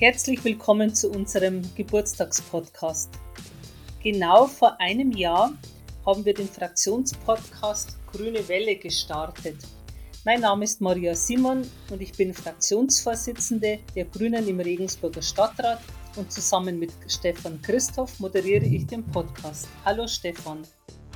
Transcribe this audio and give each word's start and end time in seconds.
Herzlich 0.00 0.44
willkommen 0.44 0.94
zu 0.94 1.10
unserem 1.10 1.60
Geburtstagspodcast. 1.74 3.10
Genau 4.00 4.46
vor 4.46 4.80
einem 4.80 5.10
Jahr 5.10 5.52
haben 6.06 6.24
wir 6.24 6.34
den 6.34 6.46
Fraktionspodcast 6.46 7.96
Grüne 8.06 8.46
Welle 8.46 8.76
gestartet. 8.76 9.56
Mein 10.24 10.42
Name 10.42 10.66
ist 10.66 10.80
Maria 10.80 11.16
Simon 11.16 11.68
und 11.90 12.00
ich 12.00 12.12
bin 12.12 12.32
Fraktionsvorsitzende 12.32 13.80
der 13.96 14.04
Grünen 14.04 14.46
im 14.46 14.60
Regensburger 14.60 15.20
Stadtrat 15.20 15.80
und 16.14 16.30
zusammen 16.30 16.78
mit 16.78 16.92
Stefan 17.08 17.60
Christoph 17.60 18.20
moderiere 18.20 18.66
ich 18.66 18.86
den 18.86 19.04
Podcast. 19.04 19.66
Hallo 19.84 20.06
Stefan. 20.06 20.62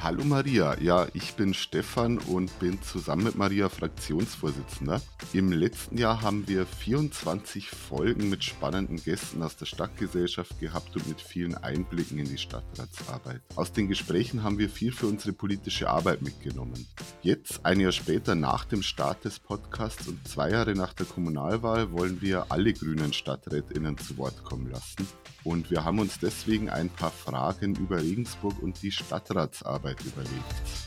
Hallo 0.03 0.25
Maria, 0.25 0.77
ja, 0.81 1.07
ich 1.15 1.35
bin 1.35 1.55
Stefan 1.55 2.19
und 2.19 2.59
bin 2.59 2.83
zusammen 2.83 3.23
mit 3.23 3.37
Maria 3.37 3.69
Fraktionsvorsitzender. 3.69 5.01
Im 5.33 5.53
letzten 5.53 5.97
Jahr 5.97 6.23
haben 6.23 6.49
wir 6.49 6.67
24 6.67 7.71
Folgen 7.71 8.29
mit 8.29 8.43
spannenden 8.43 8.97
Gästen 8.97 9.45
aus 9.45 9.57
der 9.57 9.67
Stadtgesellschaft 9.67 10.59
gehabt 10.59 10.97
und 10.97 11.07
mit 11.07 11.21
vielen 11.21 11.55
Einblicken 11.55 12.19
in 12.19 12.29
die 12.29 12.37
Stadtratsarbeit. 12.37 13.43
Aus 13.55 13.73
den 13.73 13.87
Gesprächen 13.87 14.43
haben 14.43 14.59
wir 14.59 14.69
viel 14.69 14.91
für 14.91 15.07
unsere 15.07 15.35
politische 15.35 15.89
Arbeit 15.89 16.21
mitgenommen. 16.21 16.85
Jetzt, 17.23 17.65
ein 17.65 17.79
Jahr 17.79 17.93
später 17.93 18.35
nach 18.35 18.65
dem 18.65 18.83
Start 18.83 19.25
des 19.25 19.39
Podcasts 19.39 20.09
und 20.09 20.27
zwei 20.27 20.51
Jahre 20.51 20.75
nach 20.75 20.95
der 20.95 21.07
Kommunalwahl, 21.07 21.93
wollen 21.93 22.21
wir 22.21 22.47
alle 22.49 22.73
grünen 22.73 23.13
StadträtInnen 23.13 23.97
zu 23.99 24.19
Wort 24.19 24.43
kommen 24.43 24.69
lassen. 24.69 25.07
Und 25.45 25.71
wir 25.71 25.85
haben 25.85 25.99
uns 25.99 26.19
deswegen 26.21 26.71
ein 26.71 26.89
paar 26.89 27.11
Fragen 27.11 27.75
über 27.75 28.01
Regensburg 28.01 28.63
und 28.63 28.81
die 28.83 28.93
Stadtratsarbeit 28.93 29.92
überlegt. 30.01 30.83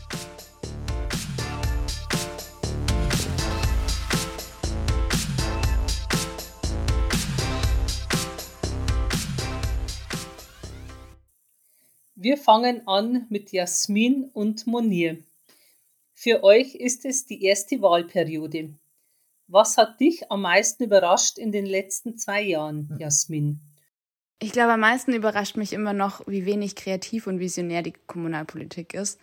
Wir 12.16 12.38
fangen 12.38 12.88
an 12.88 13.28
mit 13.30 13.52
Jasmin 13.52 14.32
und 14.34 14.66
Monir. 14.66 15.20
Für 16.14 16.44
euch 16.44 16.74
ist 16.74 17.06
es 17.06 17.28
die 17.28 17.44
erste 17.44 17.82
Wahlperiode. 17.84 18.74
Was 19.48 19.78
hat 19.78 20.00
dich 20.00 20.32
am 20.32 20.42
meisten 20.42 20.86
überrascht 20.86 21.38
in 21.38 21.52
den 21.52 21.68
letzten 21.68 22.18
zwei 22.18 22.42
Jahren, 22.42 22.98
Jasmin? 23.00 23.60
Ich 24.40 24.52
glaube, 24.52 24.74
am 24.74 24.82
meisten 24.82 25.14
überrascht 25.14 25.56
mich 25.56 25.74
immer 25.74 25.94
noch, 25.94 26.28
wie 26.28 26.46
wenig 26.46 26.76
kreativ 26.76 27.28
und 27.28 27.40
visionär 27.40 27.82
die 27.82 27.94
Kommunalpolitik 28.08 28.94
ist. 28.94 29.20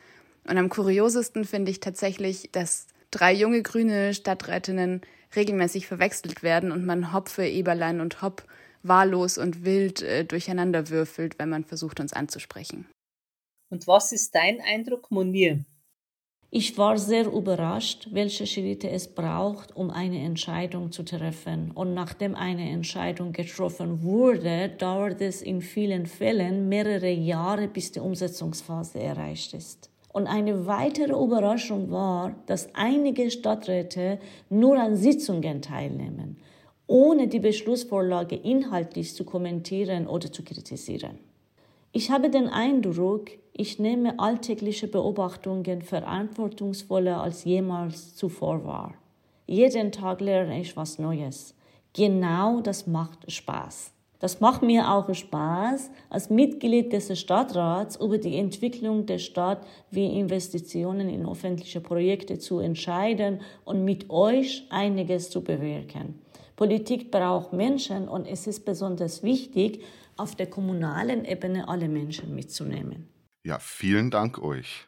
Und 0.49 0.59
am 0.59 0.69
kuriosesten 0.69 1.45
finde 1.45 1.71
ich 1.71 1.81
tatsächlich, 1.81 2.51
dass 2.53 2.87
drei 3.11 3.33
junge 3.33 3.63
grüne 3.63 4.15
Stadträtinnen 4.15 5.03
regelmäßig 5.37 5.87
verwechselt 5.87 6.43
werden 6.43 6.73
und 6.73 6.85
man 6.85 7.13
Hopfe, 7.13 7.47
Eberlein 7.47 8.01
und 8.01 8.23
Hopp 8.23 8.45
wahllos 8.83 9.39
und 9.39 9.65
wild 9.65 10.03
äh, 10.03 10.25
durcheinander 10.25 10.89
würfelt, 10.89 11.39
wenn 11.39 11.49
man 11.49 11.65
versucht, 11.65 12.01
uns 12.01 12.13
anzusprechen. 12.13 12.87
Und 13.71 13.87
was 13.87 14.13
ist 14.13 14.35
dein 14.35 14.61
Eindruck, 14.61 15.11
Monir? 15.11 15.65
Ich 16.55 16.77
war 16.77 16.99
sehr 16.99 17.33
überrascht, 17.33 18.09
welche 18.11 18.47
Schritte 18.47 18.91
es 18.91 19.09
braucht, 19.09 19.75
um 19.75 19.89
eine 19.91 20.19
Entscheidung 20.19 20.93
zu 20.93 21.03
treffen. 21.03 21.71
Und 21.71 21.95
nachdem 21.95 22.35
eine 22.35 22.69
Entscheidung 22.69 23.33
getroffen 23.33 24.03
wurde, 24.03 24.69
dauert 24.69 25.23
es 25.23 25.41
in 25.41 25.63
vielen 25.63 26.05
Fällen 26.05 26.69
mehrere 26.69 27.11
Jahre, 27.11 27.69
bis 27.69 27.93
die 27.93 28.01
Umsetzungsphase 28.01 29.01
erreicht 29.01 29.55
ist. 29.55 29.89
Und 30.13 30.27
eine 30.27 30.67
weitere 30.67 31.15
Überraschung 31.15 31.91
war, 31.91 32.35
dass 32.45 32.69
einige 32.75 33.31
Stadträte 33.31 34.19
nur 34.51 34.79
an 34.79 34.95
Sitzungen 34.95 35.63
teilnehmen, 35.63 36.37
ohne 36.87 37.29
die 37.29 37.41
Beschlussvorlage 37.41 38.37
inhaltlich 38.37 39.15
zu 39.15 39.25
kommentieren 39.25 40.07
oder 40.07 40.31
zu 40.31 40.45
kritisieren. 40.45 41.19
Ich 41.95 42.11
habe 42.11 42.31
den 42.31 42.49
Eindruck, 42.49 43.27
ich 43.53 43.79
nehme 43.79 44.19
alltägliche 44.19 44.89
Beobachtungen 44.89 45.83
verantwortungsvoller 45.83 47.21
als 47.21 47.45
jemals 47.45 48.17
zuvor 48.17 48.65
wahr. 48.65 48.95
Jeden 49.47 49.93
Tag 49.93 50.23
lerne 50.23 50.59
ich 50.59 50.75
was 50.75 50.99
Neues. 50.99 51.55
Genau 51.93 52.63
das 52.63 52.87
macht 52.87 53.31
Spaß. 53.31 53.93
Das 54.21 54.41
macht 54.41 54.63
mir 54.63 54.91
auch 54.91 55.13
Spaß, 55.13 55.91
als 56.09 56.31
Mitglied 56.31 56.95
des 56.95 57.19
Stadtrats 57.19 57.97
über 57.97 58.17
die 58.17 58.39
Entwicklung 58.39 59.05
der 59.05 59.19
Stadt 59.19 59.67
wie 59.91 60.19
Investitionen 60.19 61.11
in 61.11 61.29
öffentliche 61.29 61.83
Projekte 61.83 62.39
zu 62.39 62.61
entscheiden 62.61 63.43
und 63.67 63.85
mit 63.85 64.09
euch 64.09 64.67
einiges 64.71 65.29
zu 65.29 65.45
bewirken. 65.45 66.23
Politik 66.57 67.11
braucht 67.11 67.53
Menschen 67.53 68.09
und 68.09 68.27
es 68.27 68.47
ist 68.47 68.65
besonders 68.65 69.23
wichtig, 69.23 69.83
auf 70.23 70.37
der 70.37 70.47
kommunalen 70.47 71.25
Ebene 71.25 71.69
alle 71.69 71.89
Menschen 71.89 72.35
mitzunehmen. 72.35 73.09
Ja, 73.45 73.59
vielen 73.59 74.11
Dank 74.11 74.39
euch. 74.39 74.87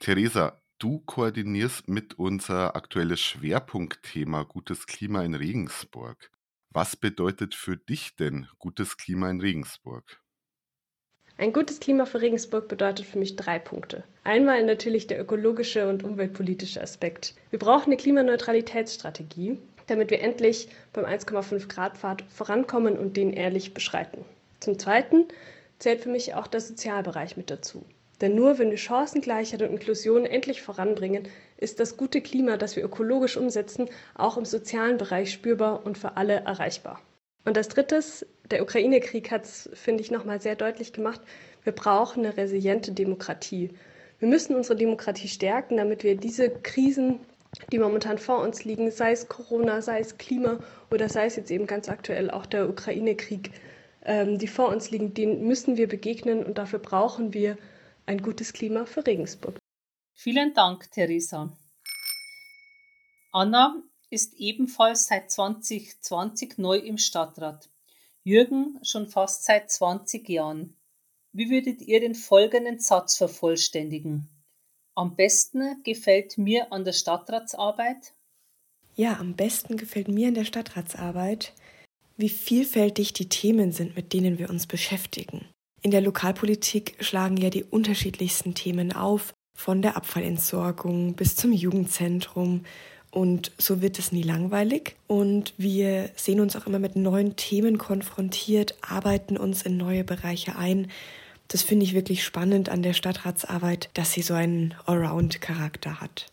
Theresa, 0.00 0.60
du 0.78 1.00
koordinierst 1.00 1.88
mit 1.88 2.18
unser 2.18 2.76
aktuelles 2.76 3.20
Schwerpunktthema 3.20 4.42
Gutes 4.42 4.86
Klima 4.86 5.22
in 5.22 5.34
Regensburg. 5.34 6.30
Was 6.70 6.94
bedeutet 6.94 7.54
für 7.54 7.76
dich 7.76 8.16
denn 8.16 8.46
gutes 8.58 8.96
Klima 8.96 9.30
in 9.30 9.40
Regensburg? 9.40 10.20
Ein 11.38 11.54
gutes 11.54 11.80
Klima 11.80 12.04
für 12.04 12.20
Regensburg 12.20 12.68
bedeutet 12.68 13.06
für 13.06 13.18
mich 13.18 13.34
drei 13.34 13.58
Punkte. 13.58 14.04
Einmal 14.24 14.62
natürlich 14.62 15.06
der 15.06 15.18
ökologische 15.18 15.88
und 15.88 16.04
umweltpolitische 16.04 16.82
Aspekt. 16.82 17.34
Wir 17.48 17.58
brauchen 17.58 17.86
eine 17.86 17.96
Klimaneutralitätsstrategie, 17.96 19.56
damit 19.90 20.10
wir 20.10 20.20
endlich 20.20 20.68
beim 20.92 21.04
1,5 21.04 21.68
Grad 21.68 21.98
Pfad 21.98 22.22
vorankommen 22.28 22.98
und 22.98 23.16
den 23.16 23.32
ehrlich 23.32 23.74
beschreiten. 23.74 24.24
Zum 24.60 24.78
Zweiten 24.78 25.26
zählt 25.78 26.00
für 26.00 26.08
mich 26.08 26.34
auch 26.34 26.46
der 26.46 26.60
Sozialbereich 26.60 27.36
mit 27.36 27.50
dazu. 27.50 27.84
Denn 28.20 28.34
nur 28.34 28.58
wenn 28.58 28.70
wir 28.70 28.76
Chancengleichheit 28.76 29.62
und 29.62 29.70
Inklusion 29.70 30.26
endlich 30.26 30.60
voranbringen, 30.60 31.26
ist 31.56 31.80
das 31.80 31.96
gute 31.96 32.20
Klima, 32.20 32.56
das 32.56 32.76
wir 32.76 32.84
ökologisch 32.84 33.36
umsetzen, 33.36 33.88
auch 34.14 34.36
im 34.36 34.44
sozialen 34.44 34.98
Bereich 34.98 35.32
spürbar 35.32 35.84
und 35.86 35.96
für 35.96 36.16
alle 36.16 36.34
erreichbar. 36.34 37.00
Und 37.46 37.56
als 37.56 37.68
drittes, 37.68 38.26
der 38.50 38.62
Ukraine-Krieg 38.62 39.30
hat 39.30 39.44
es, 39.44 39.70
finde 39.72 40.02
ich, 40.02 40.10
nochmal 40.10 40.40
sehr 40.40 40.56
deutlich 40.56 40.92
gemacht, 40.92 41.20
wir 41.64 41.72
brauchen 41.72 42.24
eine 42.24 42.36
resiliente 42.36 42.92
Demokratie. 42.92 43.70
Wir 44.18 44.28
müssen 44.28 44.54
unsere 44.54 44.76
Demokratie 44.76 45.28
stärken, 45.28 45.78
damit 45.78 46.04
wir 46.04 46.16
diese 46.16 46.50
Krisen 46.50 47.20
die 47.72 47.78
momentan 47.78 48.18
vor 48.18 48.40
uns 48.40 48.64
liegen, 48.64 48.90
sei 48.90 49.12
es 49.12 49.28
Corona, 49.28 49.82
sei 49.82 50.00
es 50.00 50.18
Klima 50.18 50.58
oder 50.90 51.08
sei 51.08 51.26
es 51.26 51.36
jetzt 51.36 51.50
eben 51.50 51.66
ganz 51.66 51.88
aktuell 51.88 52.30
auch 52.30 52.46
der 52.46 52.68
Ukraine-Krieg, 52.68 53.52
ähm, 54.02 54.38
die 54.38 54.46
vor 54.46 54.68
uns 54.68 54.90
liegen, 54.90 55.14
denen 55.14 55.46
müssen 55.46 55.76
wir 55.76 55.88
begegnen 55.88 56.44
und 56.44 56.58
dafür 56.58 56.78
brauchen 56.78 57.34
wir 57.34 57.58
ein 58.06 58.22
gutes 58.22 58.52
Klima 58.52 58.86
für 58.86 59.06
Regensburg. 59.06 59.56
Vielen 60.14 60.54
Dank, 60.54 60.90
Theresa. 60.90 61.56
Anna 63.32 63.82
ist 64.10 64.34
ebenfalls 64.34 65.06
seit 65.06 65.30
2020 65.30 66.58
neu 66.58 66.76
im 66.76 66.98
Stadtrat. 66.98 67.70
Jürgen 68.24 68.78
schon 68.82 69.06
fast 69.06 69.44
seit 69.44 69.70
20 69.70 70.28
Jahren. 70.28 70.76
Wie 71.32 71.48
würdet 71.48 71.80
ihr 71.80 72.00
den 72.00 72.16
folgenden 72.16 72.80
Satz 72.80 73.16
vervollständigen? 73.16 74.28
Am 74.94 75.16
besten 75.16 75.82
gefällt 75.84 76.38
mir 76.38 76.72
an 76.72 76.84
der 76.84 76.92
Stadtratsarbeit? 76.92 78.12
Ja, 78.96 79.18
am 79.18 79.34
besten 79.34 79.76
gefällt 79.76 80.08
mir 80.08 80.28
in 80.28 80.34
der 80.34 80.44
Stadtratsarbeit, 80.44 81.54
wie 82.16 82.28
vielfältig 82.28 83.12
die 83.12 83.28
Themen 83.28 83.72
sind, 83.72 83.96
mit 83.96 84.12
denen 84.12 84.38
wir 84.38 84.50
uns 84.50 84.66
beschäftigen. 84.66 85.46
In 85.82 85.90
der 85.90 86.02
Lokalpolitik 86.02 86.96
schlagen 87.00 87.38
ja 87.38 87.48
die 87.48 87.64
unterschiedlichsten 87.64 88.54
Themen 88.54 88.92
auf, 88.92 89.32
von 89.56 89.82
der 89.82 89.96
Abfallentsorgung 89.96 91.14
bis 91.14 91.36
zum 91.36 91.52
Jugendzentrum. 91.52 92.64
Und 93.10 93.52
so 93.58 93.80
wird 93.80 93.98
es 93.98 94.12
nie 94.12 94.22
langweilig. 94.22 94.96
Und 95.06 95.54
wir 95.56 96.10
sehen 96.14 96.40
uns 96.40 96.54
auch 96.56 96.66
immer 96.66 96.78
mit 96.78 96.96
neuen 96.96 97.36
Themen 97.36 97.78
konfrontiert, 97.78 98.76
arbeiten 98.82 99.36
uns 99.36 99.62
in 99.62 99.76
neue 99.76 100.04
Bereiche 100.04 100.56
ein 100.56 100.90
das 101.50 101.62
finde 101.62 101.84
ich 101.84 101.94
wirklich 101.94 102.22
spannend 102.22 102.68
an 102.68 102.82
der 102.82 102.92
Stadtratsarbeit, 102.92 103.90
dass 103.94 104.12
sie 104.12 104.22
so 104.22 104.34
einen 104.34 104.74
Allround-Charakter 104.86 106.00
hat. 106.00 106.26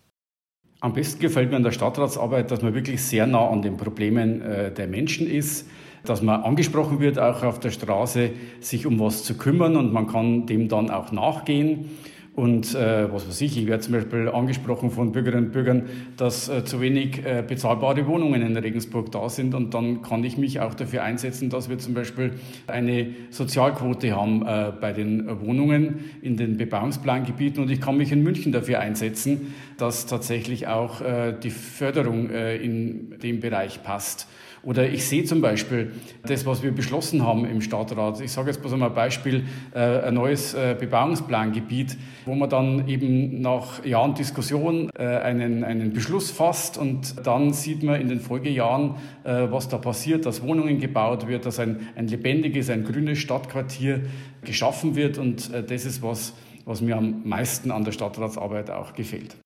Am 0.79 0.93
besten 0.93 1.19
gefällt 1.19 1.49
mir 1.49 1.55
an 1.55 1.63
der 1.63 1.71
Stadtratsarbeit, 1.71 2.51
dass 2.51 2.61
man 2.61 2.75
wirklich 2.75 3.01
sehr 3.01 3.25
nah 3.25 3.49
an 3.49 3.63
den 3.63 3.77
Problemen 3.77 4.41
äh, 4.43 4.71
der 4.71 4.85
Menschen 4.85 5.27
ist, 5.27 5.67
dass 6.05 6.21
man 6.21 6.43
angesprochen 6.43 6.99
wird, 6.99 7.17
auch 7.17 7.41
auf 7.41 7.59
der 7.59 7.71
Straße, 7.71 8.29
sich 8.59 8.85
um 8.85 8.99
was 8.99 9.23
zu 9.23 9.35
kümmern 9.35 9.75
und 9.75 9.91
man 9.91 10.05
kann 10.05 10.45
dem 10.45 10.69
dann 10.69 10.91
auch 10.91 11.11
nachgehen. 11.11 11.89
Und 12.37 12.75
äh, 12.75 13.11
was 13.11 13.27
weiß 13.27 13.41
ich, 13.41 13.57
ich 13.57 13.65
werde 13.65 13.81
zum 13.81 13.93
Beispiel 13.93 14.29
angesprochen 14.29 14.91
von 14.91 15.11
Bürgerinnen 15.11 15.45
und 15.45 15.53
Bürgern, 15.53 15.89
dass 16.17 16.47
äh, 16.49 16.63
zu 16.63 16.79
wenig 16.79 17.25
äh, 17.25 17.43
bezahlbare 17.45 18.05
Wohnungen 18.05 18.43
in 18.43 18.55
Regensburg 18.55 19.11
da 19.11 19.27
sind. 19.27 19.55
Und 19.55 19.73
dann 19.73 20.03
kann 20.03 20.23
ich 20.23 20.37
mich 20.37 20.59
auch 20.59 20.75
dafür 20.75 21.01
einsetzen, 21.01 21.49
dass 21.49 21.67
wir 21.67 21.79
zum 21.79 21.95
Beispiel 21.95 22.33
eine 22.67 23.07
Sozialquote 23.31 24.15
haben 24.15 24.45
äh, 24.45 24.71
bei 24.79 24.93
den 24.93 25.41
Wohnungen 25.41 26.11
in 26.21 26.37
den 26.37 26.57
Bebauungsplangebieten. 26.57 27.63
Und 27.63 27.71
ich 27.71 27.81
kann 27.81 27.97
mich 27.97 28.11
in 28.11 28.21
München 28.21 28.51
dafür 28.51 28.81
einsetzen, 28.81 29.55
dass 29.79 30.05
tatsächlich 30.05 30.67
auch 30.67 31.01
äh, 31.01 31.33
die 31.41 31.49
Förderung 31.49 32.29
äh, 32.29 32.57
in 32.57 33.17
dem 33.17 33.39
Bereich 33.39 33.81
passt. 33.81 34.27
Oder 34.67 34.89
ich 34.89 35.05
sehe 35.05 35.23
zum 35.23 35.39
Beispiel 35.39 35.93
das, 36.23 36.45
was 36.45 36.61
wir 36.61 36.71
beschlossen 36.71 37.25
haben 37.25 37.45
im 37.45 37.61
Stadtrat. 37.61 38.19
Ich 38.19 38.33
sage 38.33 38.49
jetzt 38.49 38.59
bloß 38.59 38.73
einmal 38.73 38.89
ein 38.89 38.95
Beispiel, 38.95 39.45
äh, 39.73 39.79
ein 39.79 40.15
neues 40.15 40.53
äh, 40.55 40.75
Bebauungsplangebiet, 40.77 41.97
wo 42.25 42.35
man 42.35 42.49
dann 42.49 42.85
eben 42.89 43.39
nach 43.39 43.85
Jahren 43.85 44.13
Diskussion 44.13 44.89
äh, 44.99 45.05
einen, 45.05 45.63
einen 45.63 45.93
Beschluss 45.93 46.31
fasst 46.31 46.77
und 46.77 47.25
dann 47.25 47.53
sieht 47.53 47.81
man 47.81 48.01
in 48.01 48.09
den 48.09 48.19
Folgejahren, 48.19 48.95
was 49.23 49.69
da 49.69 49.77
passiert, 49.77 50.25
dass 50.25 50.41
Wohnungen 50.41 50.79
gebaut 50.79 51.27
wird, 51.27 51.45
dass 51.45 51.59
ein, 51.59 51.87
ein 51.95 52.07
lebendiges, 52.07 52.69
ein 52.69 52.83
grünes 52.83 53.19
Stadtquartier 53.19 54.01
geschaffen 54.43 54.95
wird 54.95 55.17
und 55.17 55.51
das 55.53 55.85
ist 55.85 56.01
was, 56.01 56.33
was 56.65 56.81
mir 56.81 56.97
am 56.97 57.21
meisten 57.23 57.71
an 57.71 57.85
der 57.85 57.93
Stadtratsarbeit 57.93 58.69
auch 58.69 58.93
gefällt. 58.93 59.37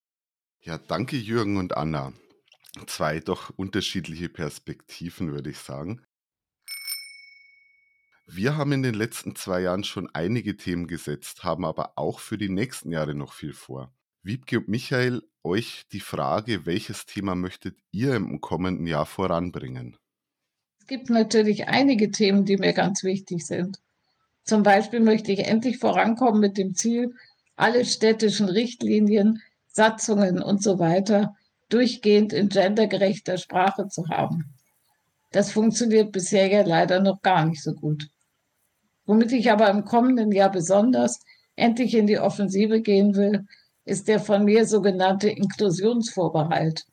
Ja, 0.64 0.80
danke 0.88 1.16
Jürgen 1.16 1.58
und 1.58 1.78
Anna 1.78 2.12
zwei 2.88 3.20
doch 3.20 3.52
unterschiedliche 3.58 4.30
Perspektiven, 4.30 5.32
würde 5.32 5.50
ich 5.50 5.60
sagen. 5.60 6.02
Wir 8.28 8.56
haben 8.56 8.72
in 8.72 8.82
den 8.82 8.94
letzten 8.94 9.36
zwei 9.36 9.62
Jahren 9.62 9.84
schon 9.84 10.10
einige 10.14 10.56
Themen 10.56 10.88
gesetzt, 10.88 11.44
haben 11.44 11.66
aber 11.66 11.98
auch 11.98 12.20
für 12.20 12.38
die 12.38 12.50
nächsten 12.50 12.92
Jahre 12.92 13.14
noch 13.14 13.34
viel 13.34 13.54
vor. 13.54 13.94
Wiebke 14.24 14.60
und 14.60 14.70
Michael, 14.70 15.24
euch 15.44 15.84
die 15.92 16.00
Frage, 16.00 16.66
welches 16.66 17.06
Thema 17.06 17.36
möchtet 17.36 17.78
ihr 17.92 18.16
im 18.16 18.40
kommenden 18.40 18.88
Jahr 18.88 19.06
voranbringen? 19.06 19.98
Es 20.80 20.88
gibt 20.88 21.10
natürlich 21.10 21.68
einige 21.68 22.12
Themen, 22.12 22.46
die 22.46 22.58
mir 22.58 22.74
ganz 22.74 23.04
wichtig 23.04 23.46
sind. 23.46 23.82
Zum 24.44 24.64
Beispiel 24.64 25.00
möchte 25.00 25.32
ich 25.32 25.40
endlich 25.40 25.78
vorankommen 25.78 26.40
mit 26.40 26.58
dem 26.58 26.76
Ziel, 26.76 27.16
alle 27.56 27.86
städtischen 27.86 28.48
Richtlinien, 28.48 29.42
Satzungen 29.68 30.42
und 30.42 30.64
so 30.64 30.80
weiter 30.80 31.36
durchgehend 31.74 32.34
in 32.34 32.50
gendergerechter 32.50 33.38
Sprache 33.38 33.88
zu 33.88 34.08
haben. 34.10 34.54
Das 35.32 35.52
funktioniert 35.52 36.12
bisher 36.12 36.48
ja 36.48 36.64
leider 36.64 37.00
noch 37.00 37.22
gar 37.22 37.46
nicht 37.46 37.64
so 37.64 37.74
gut. 37.74 38.10
Womit 39.06 39.32
ich 39.32 39.52
aber 39.52 39.70
im 39.70 39.86
kommenden 39.86 40.32
Jahr 40.32 40.52
besonders 40.52 41.20
endlich 41.56 41.96
in 41.96 42.08
die 42.08 42.20
Offensive 42.20 42.82
gehen 42.82 43.16
will, 43.16 43.46
ist 43.86 44.08
der 44.08 44.20
von 44.20 44.46
mir 44.46 44.66
sogenannte 44.66 45.30
Inklusionsvorbehalt. 45.30 46.86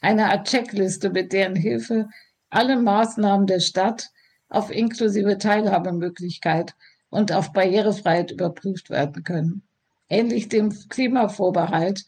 Eine 0.00 0.30
Art 0.30 0.48
Checkliste, 0.48 1.10
mit 1.10 1.32
deren 1.32 1.56
Hilfe 1.56 2.08
alle 2.50 2.76
Maßnahmen 2.76 3.46
der 3.46 3.60
Stadt 3.60 4.10
auf 4.48 4.70
inklusive 4.70 5.38
Teilhabemöglichkeit 5.38 6.74
und 7.10 7.32
auf 7.32 7.52
Barrierefreiheit 7.52 8.30
überprüft 8.30 8.90
werden 8.90 9.24
können. 9.24 9.62
Ähnlich 10.08 10.48
dem 10.48 10.70
Klimavorbehalt, 10.88 12.04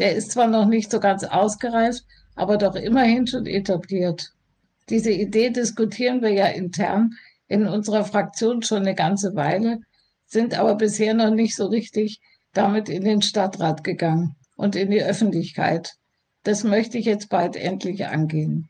der 0.00 0.16
ist 0.16 0.32
zwar 0.32 0.48
noch 0.48 0.66
nicht 0.66 0.90
so 0.90 0.98
ganz 0.98 1.24
ausgereift, 1.24 2.04
aber 2.34 2.56
doch 2.56 2.74
immerhin 2.74 3.26
schon 3.26 3.46
etabliert. 3.46 4.32
Diese 4.88 5.12
Idee 5.12 5.50
diskutieren 5.50 6.22
wir 6.22 6.30
ja 6.30 6.46
intern 6.46 7.12
in 7.46 7.66
unserer 7.66 8.04
Fraktion 8.04 8.62
schon 8.62 8.78
eine 8.78 8.94
ganze 8.94 9.36
Weile, 9.36 9.80
sind 10.26 10.58
aber 10.58 10.74
bisher 10.74 11.14
noch 11.14 11.30
nicht 11.30 11.54
so 11.54 11.66
richtig 11.66 12.20
damit 12.52 12.88
in 12.88 13.04
den 13.04 13.22
Stadtrat 13.22 13.84
gegangen 13.84 14.36
und 14.56 14.74
in 14.74 14.90
die 14.90 15.02
Öffentlichkeit. 15.02 15.94
Das 16.42 16.64
möchte 16.64 16.98
ich 16.98 17.04
jetzt 17.04 17.28
bald 17.28 17.54
endlich 17.56 18.06
angehen. 18.06 18.68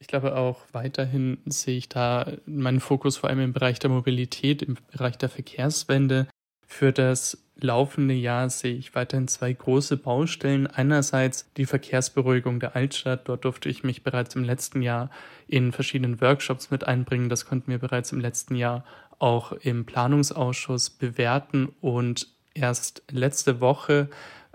Ich 0.00 0.06
glaube 0.06 0.36
auch 0.36 0.60
weiterhin 0.72 1.38
sehe 1.46 1.76
ich 1.76 1.88
da 1.88 2.32
meinen 2.46 2.80
Fokus 2.80 3.16
vor 3.16 3.30
allem 3.30 3.40
im 3.40 3.52
Bereich 3.52 3.78
der 3.78 3.90
Mobilität, 3.90 4.62
im 4.62 4.76
Bereich 4.92 5.18
der 5.18 5.28
Verkehrswende. 5.28 6.28
Für 6.68 6.92
das 6.92 7.38
laufende 7.56 8.14
Jahr 8.14 8.48
sehe 8.50 8.76
ich 8.76 8.94
weiterhin 8.94 9.26
zwei 9.26 9.52
große 9.52 9.96
Baustellen. 9.96 10.68
Einerseits 10.68 11.50
die 11.56 11.66
Verkehrsberuhigung 11.66 12.60
der 12.60 12.76
Altstadt. 12.76 13.28
Dort 13.28 13.44
durfte 13.44 13.68
ich 13.68 13.82
mich 13.82 14.04
bereits 14.04 14.36
im 14.36 14.44
letzten 14.44 14.82
Jahr 14.82 15.10
in 15.48 15.72
verschiedenen 15.72 16.20
Workshops 16.20 16.70
mit 16.70 16.84
einbringen. 16.84 17.30
Das 17.30 17.46
konnten 17.46 17.70
wir 17.70 17.78
bereits 17.78 18.12
im 18.12 18.20
letzten 18.20 18.54
Jahr 18.54 18.84
auch 19.18 19.52
im 19.52 19.86
Planungsausschuss 19.86 20.90
bewerten 20.90 21.70
und 21.80 22.28
erst 22.54 23.02
letzte 23.10 23.60
Woche 23.60 24.08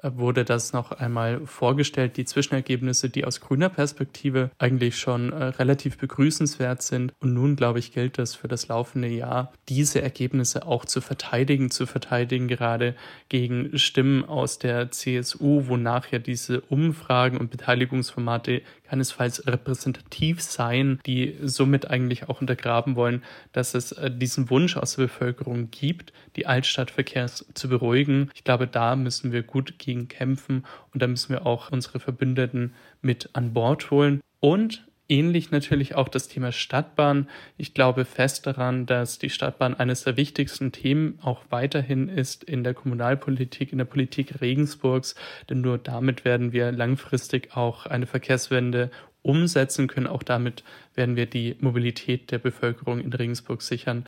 wurde 0.04 0.46
das 0.46 0.74
noch 0.74 0.92
einmal 0.92 1.46
vorgestellt, 1.46 2.18
die 2.18 2.26
Zwischenergebnisse, 2.26 3.10
die 3.10 3.26
aus 3.26 3.40
grüner 3.42 3.70
Perspektive 3.70 4.52
eigentlich 4.58 4.98
schon 4.98 5.32
äh, 5.32 5.46
relativ 5.46 5.98
begrüßenswert 5.98 6.82
sind. 6.82 7.14
Und 7.20 7.34
nun, 7.34 7.56
glaube 7.56 7.80
ich, 7.80 7.94
gilt 7.94 8.20
es 8.20 8.36
für 8.36 8.48
das 8.48 8.68
laufende 8.68 9.08
Jahr, 9.08 9.54
diese 9.70 10.02
Ergebnisse 10.02 10.66
auch 10.66 10.86
zu 10.86 11.02
verteidigen, 11.02 11.72
zu 11.72 11.86
verteidigen, 11.86 12.48
gerade 12.48 12.96
gegen 13.30 13.78
Stimmen 13.78 14.26
aus 14.26 14.60
der 14.60 14.92
CSU, 14.92 15.68
wonach 15.68 16.12
ja 16.12 16.20
diese 16.20 16.62
Umfragen 16.62 17.38
und 17.38 17.52
Beteiligungsformate 17.52 18.62
keinesfalls 18.94 19.48
repräsentativ 19.48 20.42
seien, 20.42 21.00
die 21.06 21.36
somit 21.42 21.90
eigentlich 21.90 22.30
auch 22.30 22.42
untergraben 22.42 22.96
wollen, 22.96 23.24
dass 23.52 23.74
es 23.74 23.92
äh, 23.94 24.12
diesen 24.12 24.50
Wunsch 24.50 24.78
aus 24.78 24.96
der 24.96 25.04
Bevölkerung 25.04 25.72
gibt, 25.72 26.14
die 26.36 26.46
Altstadtverkehrs 26.46 27.46
zu 27.54 27.70
beruhigen. 27.70 28.30
Ich 28.36 28.44
glaube, 28.44 28.68
da 28.68 28.96
müssen 28.96 29.32
wir 29.32 29.42
gut 29.42 29.80
gegen 29.80 29.93
kämpfen 30.08 30.66
und 30.94 31.02
da 31.02 31.08
müssen 31.08 31.30
wir 31.30 31.46
auch 31.46 31.72
unsere 31.72 32.00
Verbündeten 32.00 32.74
mit 33.02 33.30
an 33.34 33.54
Bord 33.54 33.92
holen. 33.92 34.22
Und 34.40 34.86
Ähnlich 35.10 35.52
natürlich 35.52 35.96
auch 35.96 36.08
das 36.08 36.30
Thema 36.30 36.54
Stadtbahn. 36.54 37.30
Ich 37.58 37.74
glaube 37.74 38.06
fest 38.06 38.48
daran, 38.48 38.86
dass 38.86 39.20
die 39.20 39.30
Stadtbahn 39.30 39.74
eines 39.74 40.06
der 40.06 40.16
wichtigsten 40.16 40.72
Themen 40.72 41.20
auch 41.22 41.44
weiterhin 41.50 42.08
ist 42.08 42.46
in 42.46 42.64
der 42.64 42.74
Kommunalpolitik, 42.74 43.74
in 43.74 43.80
der 43.80 43.86
Politik 43.86 44.40
Regensburgs, 44.40 45.16
denn 45.50 45.60
nur 45.60 45.78
damit 45.78 46.24
werden 46.24 46.54
wir 46.54 46.72
langfristig 46.72 47.56
auch 47.56 47.86
eine 47.86 48.08
Verkehrswende 48.08 48.92
umsetzen 49.22 49.88
können. 49.88 50.08
Auch 50.08 50.24
damit 50.24 50.64
werden 50.96 51.18
wir 51.18 51.26
die 51.26 51.58
Mobilität 51.60 52.32
der 52.32 52.40
Bevölkerung 52.40 53.02
in 53.02 53.12
Regensburg 53.12 53.62
sichern. 53.62 54.06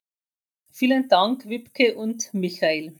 Vielen 0.71 1.09
Dank, 1.09 1.47
Wipke 1.47 1.95
und 1.95 2.33
Michael. 2.33 2.95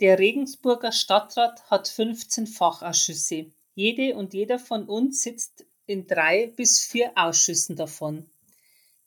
Der 0.00 0.18
Regensburger 0.18 0.90
Stadtrat 0.90 1.70
hat 1.70 1.86
15 1.86 2.48
Fachausschüsse. 2.48 3.46
Jede 3.76 4.16
und 4.16 4.34
jeder 4.34 4.58
von 4.58 4.84
uns 4.86 5.22
sitzt 5.22 5.64
in 5.86 6.08
drei 6.08 6.52
bis 6.56 6.80
vier 6.80 7.12
Ausschüssen 7.14 7.76
davon. 7.76 8.26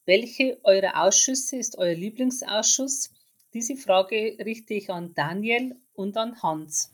Welche 0.06 0.58
eurer 0.64 1.04
Ausschüsse 1.04 1.58
ist 1.58 1.78
euer 1.78 1.96
Lieblingsausschuss? 1.96 3.10
Diese 3.54 3.76
Frage 3.76 4.38
richte 4.46 4.76
ich 4.76 4.90
an 4.90 5.14
Daniel 5.14 5.76
und 5.94 6.16
an 6.16 6.42
Hans. 6.42 6.94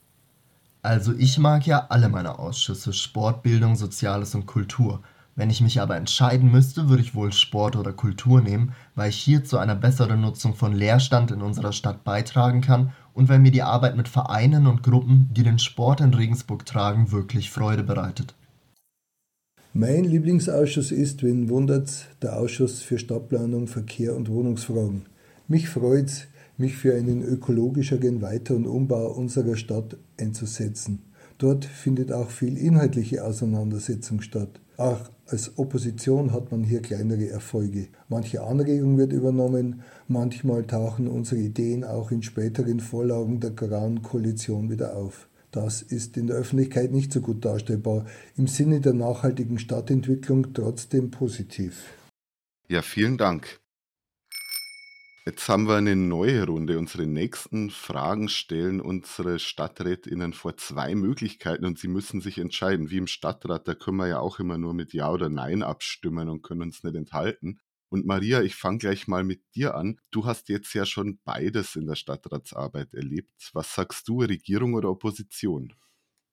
Also 0.82 1.14
ich 1.14 1.38
mag 1.38 1.68
ja 1.68 1.86
alle 1.90 2.10
meine 2.10 2.40
Ausschüsse, 2.40 2.94
Sport, 2.94 3.44
Bildung, 3.44 3.76
Soziales 3.76 4.34
und 4.34 4.48
Kultur. 4.48 5.04
Wenn 5.36 5.50
ich 5.50 5.62
mich 5.62 5.82
aber 5.82 5.96
entscheiden 5.96 6.52
müsste, 6.52 6.90
würde 6.90 7.02
ich 7.02 7.16
wohl 7.16 7.32
Sport 7.32 7.76
oder 7.76 7.94
Kultur 7.94 8.42
nehmen, 8.42 8.76
weil 8.96 9.10
ich 9.10 9.18
hier 9.18 9.44
zu 9.44 9.58
einer 9.58 9.76
besseren 9.76 10.22
Nutzung 10.22 10.56
von 10.56 10.74
Leerstand 10.74 11.32
in 11.32 11.42
unserer 11.42 11.74
Stadt 11.74 12.04
beitragen 12.04 12.62
kann 12.62 12.94
und 13.14 13.30
weil 13.30 13.40
mir 13.40 13.52
die 13.52 13.64
Arbeit 13.64 13.96
mit 13.96 14.08
Vereinen 14.08 14.68
und 14.68 14.84
Gruppen, 14.84 15.30
die 15.32 15.44
den 15.44 15.60
Sport 15.60 16.02
in 16.02 16.14
Regensburg 16.14 16.66
tragen, 16.66 17.12
wirklich 17.12 17.52
Freude 17.52 17.84
bereitet. 17.84 18.36
Mein 19.74 20.04
Lieblingsausschuss 20.04 20.92
ist, 20.92 21.24
wenn 21.24 21.50
wundert's, 21.50 22.06
der 22.22 22.38
Ausschuss 22.38 22.82
für 22.82 23.00
Stadtplanung, 23.00 23.68
Verkehr 23.68 24.16
und 24.16 24.30
Wohnungsfragen. 24.30 25.08
Mich 25.48 25.68
freut's, 25.68 26.28
mich 26.58 26.76
für 26.76 26.94
einen 26.96 27.24
ökologischeren 27.24 28.22
Weiter- 28.22 28.56
und 28.56 28.68
Umbau 28.68 29.08
unserer 29.08 29.56
Stadt 29.56 29.98
einzusetzen. 30.20 31.02
Dort 31.44 31.66
findet 31.66 32.14
auch 32.14 32.30
viel 32.30 32.58
inhaltliche 32.58 33.22
Auseinandersetzung 33.22 34.22
statt. 34.22 34.62
Auch 34.78 35.10
als 35.28 35.58
Opposition 35.58 36.32
hat 36.32 36.54
man 36.54 36.64
hier 36.64 36.82
kleinere 36.82 37.28
Erfolge. 37.28 37.90
Manche 38.08 38.42
Anregung 38.42 38.98
wird 38.98 39.12
übernommen, 39.12 39.82
manchmal 40.08 40.64
tauchen 40.64 41.10
unsere 41.10 41.42
Ideen 41.42 41.84
auch 41.84 42.12
in 42.12 42.24
späteren 42.24 42.80
Vorlagen 42.80 43.42
der 43.42 43.52
Grauen 43.52 44.02
Koalition 44.02 44.70
wieder 44.70 44.96
auf. 44.96 45.28
Das 45.52 45.82
ist 45.82 46.16
in 46.16 46.28
der 46.28 46.38
Öffentlichkeit 46.38 46.94
nicht 46.94 47.12
so 47.12 47.20
gut 47.20 47.44
darstellbar. 47.44 48.06
Im 48.38 48.48
Sinne 48.48 48.80
der 48.80 48.94
nachhaltigen 48.94 49.60
Stadtentwicklung 49.60 50.54
trotzdem 50.54 51.12
positiv. 51.12 51.94
Ja, 52.70 52.82
vielen 52.82 53.18
Dank. 53.18 53.60
Jetzt 55.26 55.48
haben 55.48 55.70
wir 55.70 55.78
eine 55.78 55.96
neue 55.96 56.46
Runde. 56.46 56.78
Unsere 56.78 57.08
nächsten 57.08 57.70
Fragen 57.70 58.28
stellen 58.28 58.82
unsere 58.82 59.40
StadträtInnen 59.40 60.34
vor 60.34 60.58
zwei 60.58 60.96
Möglichkeiten 60.96 61.64
und 61.64 61.80
sie 61.80 61.88
müssen 61.88 62.20
sich 62.20 62.40
entscheiden. 62.40 62.90
Wie 62.90 62.98
im 62.98 63.08
Stadtrat, 63.08 63.66
da 63.66 63.74
können 63.74 63.98
wir 63.98 64.08
ja 64.08 64.20
auch 64.20 64.40
immer 64.40 64.58
nur 64.58 64.74
mit 64.74 64.92
Ja 64.92 65.10
oder 65.10 65.30
Nein 65.30 65.64
abstimmen 65.64 66.28
und 66.28 66.42
können 66.42 66.64
uns 66.64 66.84
nicht 66.84 66.96
enthalten. 66.96 67.62
Und 67.88 68.06
Maria, 68.06 68.42
ich 68.42 68.56
fange 68.56 68.80
gleich 68.80 69.08
mal 69.08 69.24
mit 69.24 69.42
dir 69.56 69.76
an. 69.76 69.98
Du 70.12 70.26
hast 70.26 70.50
jetzt 70.50 70.74
ja 70.74 70.86
schon 70.86 71.20
beides 71.24 71.78
in 71.78 71.88
der 71.88 71.96
Stadtratsarbeit 71.96 72.94
erlebt. 72.94 73.32
Was 73.54 73.74
sagst 73.76 74.10
du, 74.10 74.24
Regierung 74.24 74.74
oder 74.74 74.90
Opposition? 74.90 75.74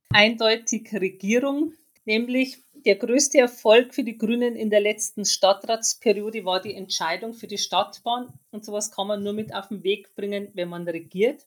Eindeutig 0.09 0.93
Regierung, 0.93 1.75
nämlich 2.07 2.65
der 2.85 2.97
größte 2.97 3.39
Erfolg 3.39 3.95
für 3.95 4.05
die 4.05 4.19
Grünen 4.19 4.57
in 4.57 4.71
der 4.71 4.81
letzten 4.81 5.25
Stadtratsperiode 5.25 6.45
war 6.45 6.61
die 6.61 6.75
Entscheidung 6.75 7.33
für 7.35 7.47
die 7.47 7.59
Stadtbahn. 7.59 8.33
Und 8.51 8.65
sowas 8.65 8.91
kann 8.91 9.07
man 9.07 9.23
nur 9.23 9.33
mit 9.33 9.55
auf 9.55 9.69
den 9.69 9.83
Weg 9.83 10.15
bringen, 10.15 10.49
wenn 10.55 10.69
man 10.69 10.89
regiert. 10.89 11.47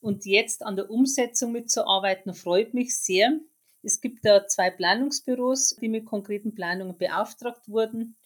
Und 0.00 0.26
jetzt 0.26 0.62
an 0.62 0.76
der 0.76 0.90
Umsetzung 0.90 1.52
mitzuarbeiten, 1.52 2.34
freut 2.34 2.74
mich 2.74 2.96
sehr. 2.96 3.40
Es 3.82 4.00
gibt 4.00 4.24
da 4.24 4.46
zwei 4.46 4.70
Planungsbüros, 4.70 5.76
die 5.80 5.88
mit 5.88 6.06
konkreten 6.06 6.54
Planungen 6.54 6.96
beauftragt 6.96 7.68
wurden. 7.68 8.16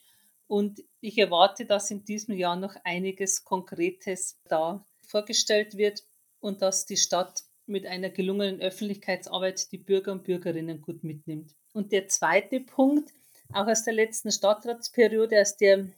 Und 0.46 0.82
ich 1.00 1.18
erwarte, 1.18 1.64
dass 1.64 1.90
in 1.90 2.04
diesem 2.04 2.34
Jahr 2.34 2.56
noch 2.56 2.74
einiges 2.84 3.44
Konkretes 3.44 4.38
da 4.48 4.84
vorgestellt 5.06 5.76
wird 5.76 6.04
und 6.40 6.62
dass 6.62 6.86
die 6.86 6.96
Stadt 6.96 7.42
mit 7.66 7.86
einer 7.86 8.10
gelungenen 8.10 8.60
Öffentlichkeitsarbeit 8.60 9.70
die 9.72 9.78
Bürger 9.78 10.12
und 10.12 10.24
Bürgerinnen 10.24 10.82
gut 10.82 11.04
mitnimmt. 11.04 11.54
Und 11.72 11.92
der 11.92 12.08
zweite 12.08 12.60
Punkt, 12.60 13.12
auch 13.52 13.66
aus 13.66 13.84
der 13.84 13.94
letzten 13.94 14.30
Stadtratsperiode, 14.30 15.40
aus 15.40 15.56
der 15.56 15.88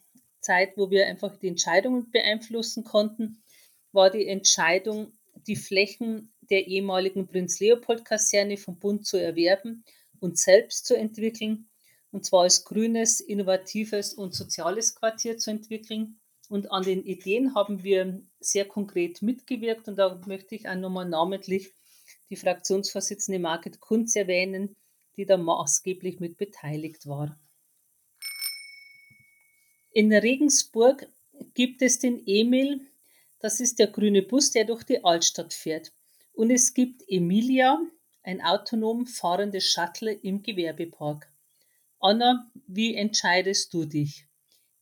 Zeit, 0.41 0.77
wo 0.77 0.91
wir 0.91 1.07
einfach 1.07 1.37
die 1.37 1.49
Entscheidungen 1.49 2.11
beeinflussen 2.11 2.85
konnten, 2.85 3.43
war 3.93 4.11
die 4.11 4.27
Entscheidung, 4.27 5.13
die 5.47 5.57
Flächen 5.57 6.33
der 6.51 6.67
ehemaligen 6.67 7.27
Prinz-Leopold-Kaserne 7.27 8.57
vom 8.57 8.79
Bund 8.79 9.07
zu 9.07 9.17
erwerben 9.17 9.85
und 10.21 10.39
selbst 10.39 10.87
zu 10.87 10.97
entwickeln, 10.97 11.69
und 12.11 12.25
zwar 12.25 12.43
als 12.43 12.65
grünes, 12.65 13.21
innovatives 13.21 14.15
und 14.15 14.35
soziales 14.35 14.95
Quartier 14.95 15.39
zu 15.39 15.51
entwickeln. 15.51 16.21
Und 16.49 16.71
an 16.71 16.85
den 16.85 17.03
Ideen 17.05 17.55
haben 17.55 17.83
wir 17.83 18.23
sehr 18.39 18.67
konkret 18.67 19.23
mitgewirkt 19.23 19.89
und 19.89 19.97
da 19.97 20.21
möchte 20.27 20.55
ich 20.55 20.69
auch 20.69 20.77
nochmal 20.77 21.09
namentlich 21.09 21.73
die 22.31 22.37
Fraktionsvorsitzende 22.37 23.39
Margit 23.41 23.81
Kunz 23.81 24.15
erwähnen, 24.15 24.77
die 25.17 25.27
da 25.27 25.37
maßgeblich 25.37 26.21
mit 26.21 26.37
beteiligt 26.37 27.07
war. 27.07 27.39
In 29.93 30.13
Regensburg 30.13 31.07
gibt 31.55 31.81
es 31.83 31.99
den 31.99 32.23
Emil, 32.27 32.81
das 33.39 33.61
ist 33.61 33.79
der 33.79 33.89
grüne 33.89 34.23
Bus, 34.23 34.51
der 34.51 34.65
durch 34.65 34.83
die 34.85 35.05
Altstadt 35.05 35.53
fährt. 35.53 35.93
Und 36.33 36.51
es 36.51 36.75
gibt 36.75 37.03
Emilia, 37.09 37.79
ein 38.23 38.41
autonom 38.41 39.07
fahrendes 39.07 39.65
Shuttle 39.71 40.13
im 40.13 40.43
Gewerbepark. 40.43 41.31
Anna, 42.01 42.51
wie 42.67 42.95
entscheidest 42.95 43.73
du 43.73 43.85
dich? 43.85 44.27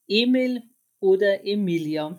Emil 0.09 0.63
oder 1.01 1.45
Emilia? 1.45 2.19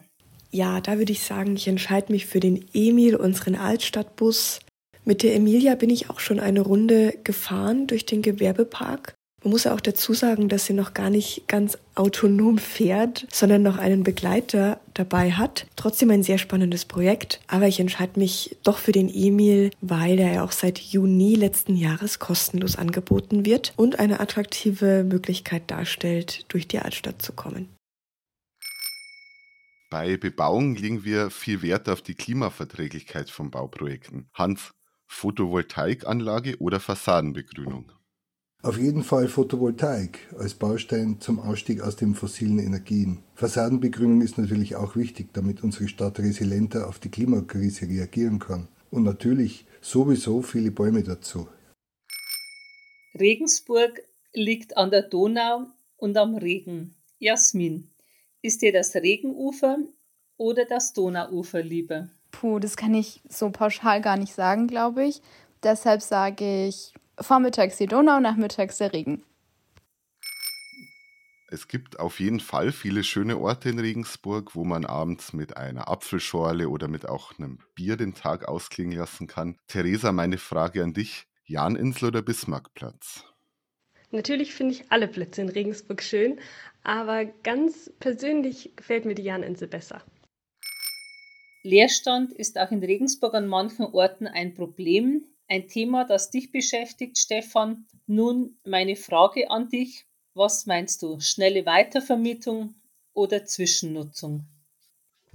Ja, 0.52 0.82
da 0.82 1.00
würde 1.00 1.14
ich 1.14 1.24
sagen, 1.24 1.56
ich 1.56 1.68
entscheide 1.68 2.12
mich 2.12 2.28
für 2.28 2.40
den 2.40 2.70
Emil, 2.74 3.16
unseren 3.16 3.56
Altstadtbus. 3.56 4.60
Mit 5.06 5.24
der 5.24 5.36
Emilia 5.36 5.76
bin 5.76 5.90
ich 5.90 6.10
auch 6.10 6.20
schon 6.20 6.40
eine 6.40 6.62
Runde 6.62 7.14
gefahren 7.24 7.88
durch 7.88 8.06
den 8.06 8.22
Gewerbepark 8.22 9.16
man 9.44 9.52
muss 9.52 9.66
ja 9.66 9.74
auch 9.74 9.82
dazu 9.82 10.14
sagen, 10.14 10.48
dass 10.48 10.66
sie 10.66 10.74
noch 10.74 10.94
gar 10.94 11.10
nicht 11.10 11.48
ganz 11.48 11.78
autonom 11.96 12.58
fährt, 12.58 13.28
sondern 13.30 13.62
noch 13.62 13.78
einen 13.78 14.04
Begleiter 14.04 14.80
dabei 14.94 15.34
hat. 15.34 15.68
Trotzdem 15.76 16.12
ein 16.12 16.24
sehr 16.24 16.38
spannendes 16.38 16.86
Projekt. 16.86 17.42
Aber 17.48 17.68
ich 17.68 17.80
entscheide 17.80 18.20
mich 18.20 18.56
doch 18.64 18.78
für 18.78 18.94
den 18.94 19.14
Emil, 19.14 19.72
weil 19.82 20.16
der 20.16 20.34
ja 20.34 20.44
auch 20.46 20.54
seit 20.54 20.80
Juni 20.80 21.36
letzten 21.36 21.76
Jahres 21.76 22.20
kostenlos 22.20 22.78
angeboten 22.78 23.46
wird 23.46 23.74
und 23.76 24.00
eine 24.00 24.22
attraktive 24.22 25.04
Möglichkeit 25.04 25.64
darstellt, 25.70 26.46
durch 26.48 26.68
die 26.68 26.80
Altstadt 26.80 27.22
zu 27.22 27.34
kommen. 27.34 27.68
Bei 29.90 30.18
Bebauung 30.18 30.76
legen 30.76 31.04
wir 31.04 31.30
viel 31.30 31.62
Wert 31.62 31.90
auf 31.90 32.02
die 32.02 32.16
Klimaverträglichkeit 32.16 33.30
von 33.30 33.52
Bauprojekten. 33.52 34.28
Hans, 34.34 34.72
Photovoltaikanlage 35.14 36.58
oder 36.60 36.80
Fassadenbegrünung? 36.80 37.92
Auf 38.64 38.78
jeden 38.78 39.04
Fall 39.04 39.28
Photovoltaik 39.28 40.34
als 40.38 40.54
Baustein 40.54 41.20
zum 41.20 41.40
Ausstieg 41.40 41.82
aus 41.82 41.96
den 41.96 42.16
fossilen 42.16 42.60
Energien. 42.60 43.20
Fassadenbegrünung 43.36 44.22
ist 44.22 44.38
natürlich 44.38 44.76
auch 44.76 44.96
wichtig, 44.96 45.34
damit 45.34 45.64
unsere 45.64 45.88
Stadt 45.88 46.20
resilienter 46.20 46.88
auf 46.88 47.00
die 47.00 47.10
Klimakrise 47.10 47.88
reagieren 47.88 48.40
kann. 48.40 48.70
Und 48.90 49.04
natürlich 49.04 49.66
sowieso 49.82 50.42
viele 50.42 50.72
Bäume 50.72 51.04
dazu. 51.04 51.48
Regensburg 53.20 54.02
liegt 54.34 54.78
an 54.78 54.92
der 54.92 55.04
Donau 55.04 55.68
und 55.98 56.18
am 56.18 56.36
Regen. 56.36 56.96
Jasmin, 57.20 57.90
ist 58.42 58.62
dir 58.62 58.72
das 58.72 58.96
Regenufer 58.96 59.78
oder 60.38 60.66
das 60.66 60.94
Donauufer 60.94 61.62
lieber? 61.62 62.10
Puh, 62.34 62.60
das 62.60 62.76
kann 62.76 62.94
ich 62.94 63.22
so 63.30 63.52
pauschal 63.52 64.02
gar 64.02 64.18
nicht 64.18 64.34
sagen, 64.34 64.68
glaube 64.68 65.06
ich. 65.06 65.22
Deshalb 65.64 66.02
sage 66.02 66.68
ich 66.68 66.94
Vormittags 67.18 67.78
die 67.78 67.86
Donau, 67.86 68.20
nachmittags 68.20 68.80
der 68.80 68.92
Regen. 68.92 69.24
Es 71.50 71.68
gibt 71.68 72.00
auf 72.00 72.20
jeden 72.20 72.40
Fall 72.40 72.72
viele 72.72 73.04
schöne 73.04 73.38
Orte 73.38 73.70
in 73.70 73.78
Regensburg, 73.78 74.56
wo 74.56 74.64
man 74.64 74.84
abends 74.84 75.34
mit 75.34 75.56
einer 75.56 75.88
Apfelschorle 75.88 76.68
oder 76.68 76.88
mit 76.88 77.08
auch 77.08 77.38
einem 77.38 77.60
Bier 77.76 77.96
den 77.96 78.16
Tag 78.16 78.48
ausklingen 78.48 78.98
lassen 78.98 79.28
kann. 79.28 79.58
Theresa, 79.68 80.12
meine 80.12 80.40
Frage 80.40 80.84
an 80.84 80.94
dich: 80.94 81.28
Janinsel 81.46 82.10
oder 82.10 82.24
Bismarckplatz? 82.24 83.26
Natürlich 84.10 84.56
finde 84.56 84.74
ich 84.74 84.92
alle 84.92 85.08
Plätze 85.08 85.44
in 85.44 85.50
Regensburg 85.50 86.02
schön, 86.02 86.40
aber 86.84 87.26
ganz 87.26 87.92
persönlich 88.00 88.74
gefällt 88.76 89.06
mir 89.06 89.16
die 89.16 89.24
Janinsel 89.24 89.68
besser. 89.68 90.02
Leerstand 91.64 92.34
ist 92.34 92.60
auch 92.60 92.72
in 92.72 92.84
Regensburg 92.84 93.34
an 93.34 93.48
manchen 93.48 93.86
Orten 93.86 94.28
ein 94.28 94.54
Problem. 94.54 95.26
Ein 95.48 95.68
Thema, 95.68 96.04
das 96.04 96.30
dich 96.30 96.52
beschäftigt, 96.52 97.18
Stefan. 97.18 97.86
Nun 98.06 98.58
meine 98.66 98.98
Frage 98.98 99.50
an 99.50 99.70
dich. 99.70 100.06
Was 100.34 100.66
meinst 100.66 101.02
du? 101.02 101.20
Schnelle 101.22 101.66
Weitervermietung 101.66 102.76
oder 103.14 103.46
Zwischennutzung? 103.46 104.46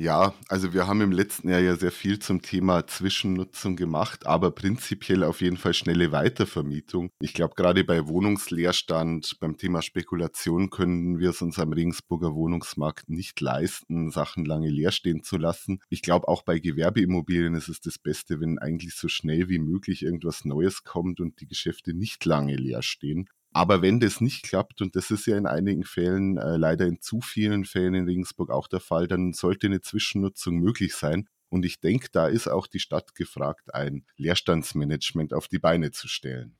Ja, 0.01 0.33
also 0.49 0.73
wir 0.75 0.87
haben 0.87 1.01
im 1.01 1.11
letzten 1.11 1.49
Jahr 1.49 1.59
ja 1.59 1.75
sehr 1.75 1.91
viel 1.91 2.21
zum 2.21 2.41
Thema 2.41 2.87
Zwischennutzung 2.87 3.75
gemacht, 3.75 4.27
aber 4.29 4.53
prinzipiell 4.53 5.25
auf 5.25 5.41
jeden 5.41 5.57
Fall 5.57 5.75
schnelle 5.75 6.13
Weitervermietung. 6.13 7.11
Ich 7.21 7.35
glaube, 7.35 7.55
gerade 7.57 7.83
bei 7.83 8.07
Wohnungsleerstand, 8.07 9.39
beim 9.41 9.57
Thema 9.57 9.83
Spekulation 9.83 10.71
können 10.71 11.19
wir 11.19 11.31
es 11.31 11.43
uns 11.43 11.59
am 11.59 11.73
Regensburger 11.73 12.33
Wohnungsmarkt 12.33 13.11
nicht 13.11 13.41
leisten, 13.41 14.13
Sachen 14.13 14.45
lange 14.45 14.71
leer 14.71 14.93
stehen 14.93 15.25
zu 15.25 15.37
lassen. 15.37 15.81
Ich 15.89 16.03
glaube, 16.03 16.29
auch 16.29 16.43
bei 16.43 16.61
Gewerbeimmobilien 16.61 17.57
ist 17.57 17.69
es 17.69 17.81
das 17.81 17.99
Beste, 17.99 18.39
wenn 18.39 18.61
eigentlich 18.61 18.95
so 18.95 19.09
schnell 19.09 19.49
wie 19.49 19.59
möglich 19.59 20.05
irgendwas 20.05 20.45
Neues 20.45 20.85
kommt 20.85 21.19
und 21.19 21.41
die 21.41 21.49
Geschäfte 21.49 21.93
nicht 21.93 22.25
lange 22.25 22.55
leer 22.55 22.83
stehen. 22.83 23.29
Aber 23.53 23.83
wenn 23.83 24.01
das 24.01 24.21
nicht 24.21 24.43
klappt, 24.43 24.83
und 24.83 24.95
das 24.95 25.11
ist 25.11 25.27
ja 25.27 25.37
in 25.37 25.47
einigen 25.47 25.85
Fällen, 25.85 26.37
äh, 26.37 26.57
leider 26.57 26.87
in 26.87 27.01
zu 27.01 27.21
vielen 27.21 27.65
Fällen 27.65 27.95
in 27.95 28.05
Regensburg 28.05 28.51
auch 28.51 28.69
der 28.69 28.81
Fall, 28.81 29.09
dann 29.09 29.33
sollte 29.33 29.67
eine 29.67 29.81
Zwischennutzung 29.81 30.57
möglich 30.57 30.95
sein. 30.95 31.29
Und 31.49 31.65
ich 31.65 31.81
denke, 31.81 32.09
da 32.13 32.29
ist 32.29 32.47
auch 32.47 32.67
die 32.67 32.79
Stadt 32.79 33.15
gefragt, 33.15 33.75
ein 33.75 34.05
Leerstandsmanagement 34.17 35.33
auf 35.33 35.49
die 35.49 35.59
Beine 35.59 35.93
zu 35.93 36.09
stellen. 36.09 36.59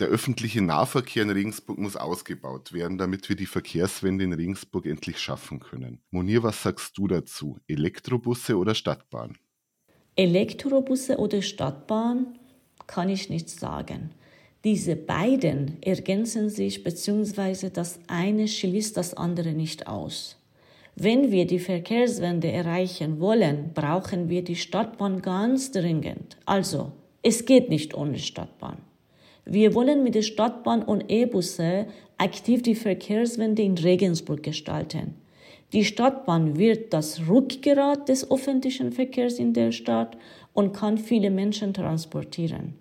Der 0.00 0.08
öffentliche 0.08 0.60
Nahverkehr 0.60 1.22
in 1.22 1.30
Regensburg 1.30 1.78
muss 1.78 1.94
ausgebaut 1.94 2.72
werden, 2.72 2.98
damit 2.98 3.28
wir 3.28 3.36
die 3.36 3.46
Verkehrswende 3.46 4.24
in 4.24 4.32
Regensburg 4.32 4.86
endlich 4.86 5.20
schaffen 5.20 5.60
können. 5.60 6.00
Monir, 6.10 6.42
was 6.42 6.64
sagst 6.64 6.98
du 6.98 7.06
dazu? 7.06 7.60
Elektrobusse 7.68 8.58
oder 8.58 8.74
Stadtbahn? 8.74 9.38
Elektrobusse 10.16 11.18
oder 11.18 11.42
Stadtbahn 11.42 12.38
kann 12.88 13.08
ich 13.08 13.30
nicht 13.30 13.48
sagen. 13.48 14.10
Diese 14.64 14.96
beiden 14.96 15.76
ergänzen 15.82 16.48
sich 16.48 16.82
bzw. 16.82 17.68
das 17.70 18.00
eine 18.06 18.48
schließt 18.48 18.96
das 18.96 19.14
andere 19.14 19.52
nicht 19.52 19.86
aus. 19.86 20.38
Wenn 20.96 21.30
wir 21.30 21.46
die 21.46 21.58
Verkehrswende 21.58 22.50
erreichen 22.50 23.20
wollen, 23.20 23.72
brauchen 23.74 24.30
wir 24.30 24.42
die 24.42 24.56
Stadtbahn 24.56 25.20
ganz 25.20 25.70
dringend. 25.70 26.38
Also, 26.46 26.92
es 27.22 27.44
geht 27.44 27.68
nicht 27.68 27.94
ohne 27.94 28.18
Stadtbahn. 28.18 28.78
Wir 29.44 29.74
wollen 29.74 30.02
mit 30.02 30.14
der 30.14 30.22
Stadtbahn 30.22 30.82
und 30.82 31.10
E-Busse 31.10 31.86
aktiv 32.16 32.62
die 32.62 32.74
Verkehrswende 32.74 33.60
in 33.60 33.76
Regensburg 33.76 34.42
gestalten. 34.42 35.16
Die 35.74 35.84
Stadtbahn 35.84 36.56
wird 36.56 36.94
das 36.94 37.28
Rückgrat 37.28 38.08
des 38.08 38.30
öffentlichen 38.30 38.92
Verkehrs 38.92 39.38
in 39.38 39.52
der 39.52 39.72
Stadt 39.72 40.16
und 40.54 40.72
kann 40.72 40.96
viele 40.96 41.30
Menschen 41.30 41.74
transportieren. 41.74 42.78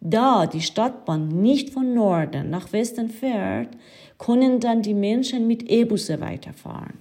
Da 0.00 0.46
die 0.46 0.60
Stadtbahn 0.60 1.28
nicht 1.28 1.70
von 1.70 1.94
Norden 1.94 2.50
nach 2.50 2.72
Westen 2.72 3.10
fährt, 3.10 3.76
können 4.16 4.60
dann 4.60 4.82
die 4.82 4.94
Menschen 4.94 5.46
mit 5.46 5.68
E-Busse 5.68 6.20
weiterfahren. 6.20 6.98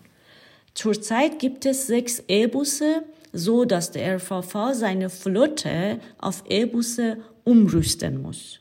Zurzeit 0.74 1.40
gibt 1.40 1.66
es 1.66 1.88
sechs 1.88 2.24
E-Busse, 2.28 3.04
so 3.34 3.66
dass 3.66 3.92
der 3.92 4.18
RVV 4.18 4.74
seine 4.74 5.10
Flotte 5.10 6.00
auf 6.18 6.44
E-Busse 6.50 7.18
umrüsten 7.44 8.22
muss. 8.22 8.60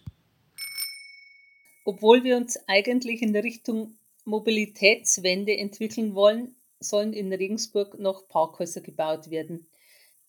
Obwohl 1.85 2.25
wir 2.25 2.37
uns 2.37 2.59
eigentlich 2.67 3.23
in 3.23 3.35
Richtung 3.37 3.97
Mobilitätswende 4.25 5.57
entwickeln 5.57 6.15
wollen, 6.15 6.57
sollen 6.81 7.13
in 7.13 7.33
Regensburg 7.33 7.99
noch 7.99 8.29
Parkhäuser 8.29 8.81
gebaut 8.81 9.31
werden. 9.31 9.69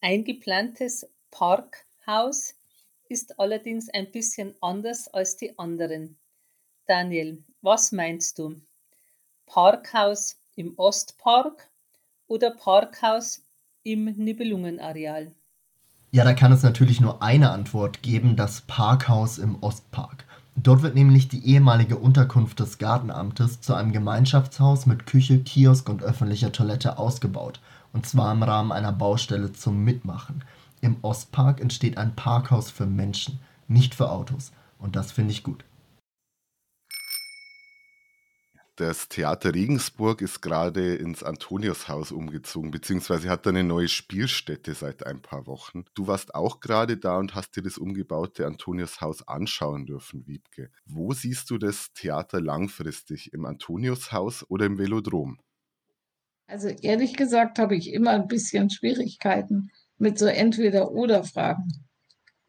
Ein 0.01 0.23
geplantes 0.23 1.09
Parkhaus 1.31 2.56
ist 3.09 3.39
allerdings 3.39 3.89
ein 3.89 4.11
bisschen 4.11 4.55
anders 4.61 5.07
als 5.07 5.37
die 5.37 5.57
anderen. 5.57 6.17
Daniel, 6.85 7.43
was 7.61 7.91
meinst 7.91 8.39
du? 8.39 8.55
Parkhaus 9.45 10.37
im 10.55 10.73
Ostpark 10.77 11.69
oder 12.27 12.51
Parkhaus 12.51 13.41
im 13.83 14.05
Nibelungenareal? 14.05 15.31
Ja, 16.11 16.23
da 16.23 16.33
kann 16.33 16.51
es 16.51 16.63
natürlich 16.63 17.01
nur 17.01 17.21
eine 17.21 17.51
Antwort 17.51 18.01
geben, 18.01 18.35
das 18.35 18.61
Parkhaus 18.61 19.37
im 19.37 19.61
Ostpark. 19.61 20.25
Dort 20.55 20.81
wird 20.81 20.95
nämlich 20.95 21.27
die 21.27 21.45
ehemalige 21.45 21.97
Unterkunft 21.97 22.59
des 22.59 22.79
Gartenamtes 22.79 23.61
zu 23.61 23.75
einem 23.75 23.91
Gemeinschaftshaus 23.91 24.85
mit 24.85 25.05
Küche, 25.05 25.39
Kiosk 25.39 25.87
und 25.87 26.01
öffentlicher 26.01 26.51
Toilette 26.51 26.97
ausgebaut, 26.97 27.59
und 27.93 28.07
zwar 28.07 28.31
im 28.31 28.41
Rahmen 28.41 28.71
einer 28.71 28.91
Baustelle 28.91 29.53
zum 29.53 29.83
Mitmachen. 29.83 30.43
Im 30.81 30.97
Ostpark 31.01 31.59
entsteht 31.59 31.97
ein 31.97 32.15
Parkhaus 32.15 32.69
für 32.69 32.85
Menschen, 32.85 33.39
nicht 33.67 33.95
für 33.95 34.11
Autos, 34.11 34.51
und 34.77 34.95
das 34.95 35.11
finde 35.11 35.31
ich 35.31 35.43
gut. 35.43 35.65
Das 38.77 39.09
Theater 39.09 39.55
Regensburg 39.55 40.21
ist 40.21 40.39
gerade 40.39 40.93
ins 40.93 41.23
Antoniushaus 41.23 42.11
umgezogen, 42.11 42.69
beziehungsweise 42.69 43.27
hat 43.27 43.47
da 43.47 43.49
eine 43.49 43.63
neue 43.63 43.87
Spielstätte 43.87 44.75
seit 44.75 45.03
ein 45.03 45.19
paar 45.19 45.47
Wochen. 45.47 45.85
Du 45.95 46.05
warst 46.05 46.35
auch 46.35 46.59
gerade 46.59 46.95
da 46.95 47.17
und 47.17 47.33
hast 47.33 47.55
dir 47.55 47.63
das 47.63 47.79
umgebaute 47.79 48.45
Antoniushaus 48.45 49.27
anschauen 49.27 49.87
dürfen, 49.87 50.27
Wiebke. 50.27 50.69
Wo 50.85 51.11
siehst 51.13 51.49
du 51.49 51.57
das 51.57 51.91
Theater 51.93 52.39
langfristig? 52.39 53.33
Im 53.33 53.45
Antoniushaus 53.45 54.45
oder 54.47 54.67
im 54.67 54.77
Velodrom? 54.77 55.39
Also 56.45 56.67
ehrlich 56.67 57.15
gesagt 57.15 57.57
habe 57.57 57.75
ich 57.75 57.91
immer 57.91 58.11
ein 58.11 58.27
bisschen 58.27 58.69
Schwierigkeiten 58.69 59.71
mit 59.97 60.19
so 60.19 60.25
Entweder-Oder-Fragen. 60.25 61.85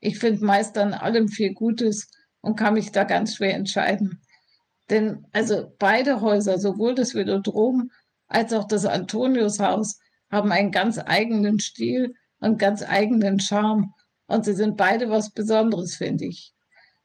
Ich 0.01 0.19
finde 0.19 0.45
meist 0.45 0.79
an 0.79 0.95
allem 0.95 1.29
viel 1.29 1.55
Gutes 1.55 2.11
und 2.41 2.57
kann 2.57 2.75
mich 2.75 2.93
da 2.93 3.05
ganz 3.05 3.37
schwer 3.37 3.55
entscheiden. 3.55 4.21
Denn 4.91 5.27
also 5.33 5.73
beide 5.79 6.21
Häuser, 6.21 6.59
sowohl 6.59 6.95
das 6.95 7.15
Velodrom 7.15 7.91
als 8.27 8.53
auch 8.53 8.67
das 8.67 8.85
Antoniushaus, 8.85 9.99
haben 10.31 10.53
einen 10.53 10.71
ganz 10.71 10.99
eigenen 10.99 11.59
Stil 11.59 12.15
und 12.41 12.59
ganz 12.59 12.83
eigenen 12.83 13.41
Charme. 13.41 13.93
Und 14.27 14.45
sie 14.45 14.55
sind 14.55 14.77
beide 14.77 15.09
was 15.11 15.31
Besonderes, 15.31 15.97
finde 15.97 16.27
ich. 16.27 16.53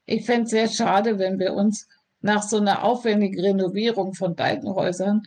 Ich 0.05 0.25
fände 0.25 0.43
es 0.43 0.49
sehr 0.51 0.67
schade, 0.67 1.17
wenn 1.19 1.39
wir 1.39 1.53
uns 1.53 1.87
nach 2.19 2.43
so 2.43 2.57
einer 2.57 2.83
aufwendigen 2.83 3.39
Renovierung 3.39 4.13
von 4.13 4.35
beiden 4.35 4.73
Häusern 4.73 5.23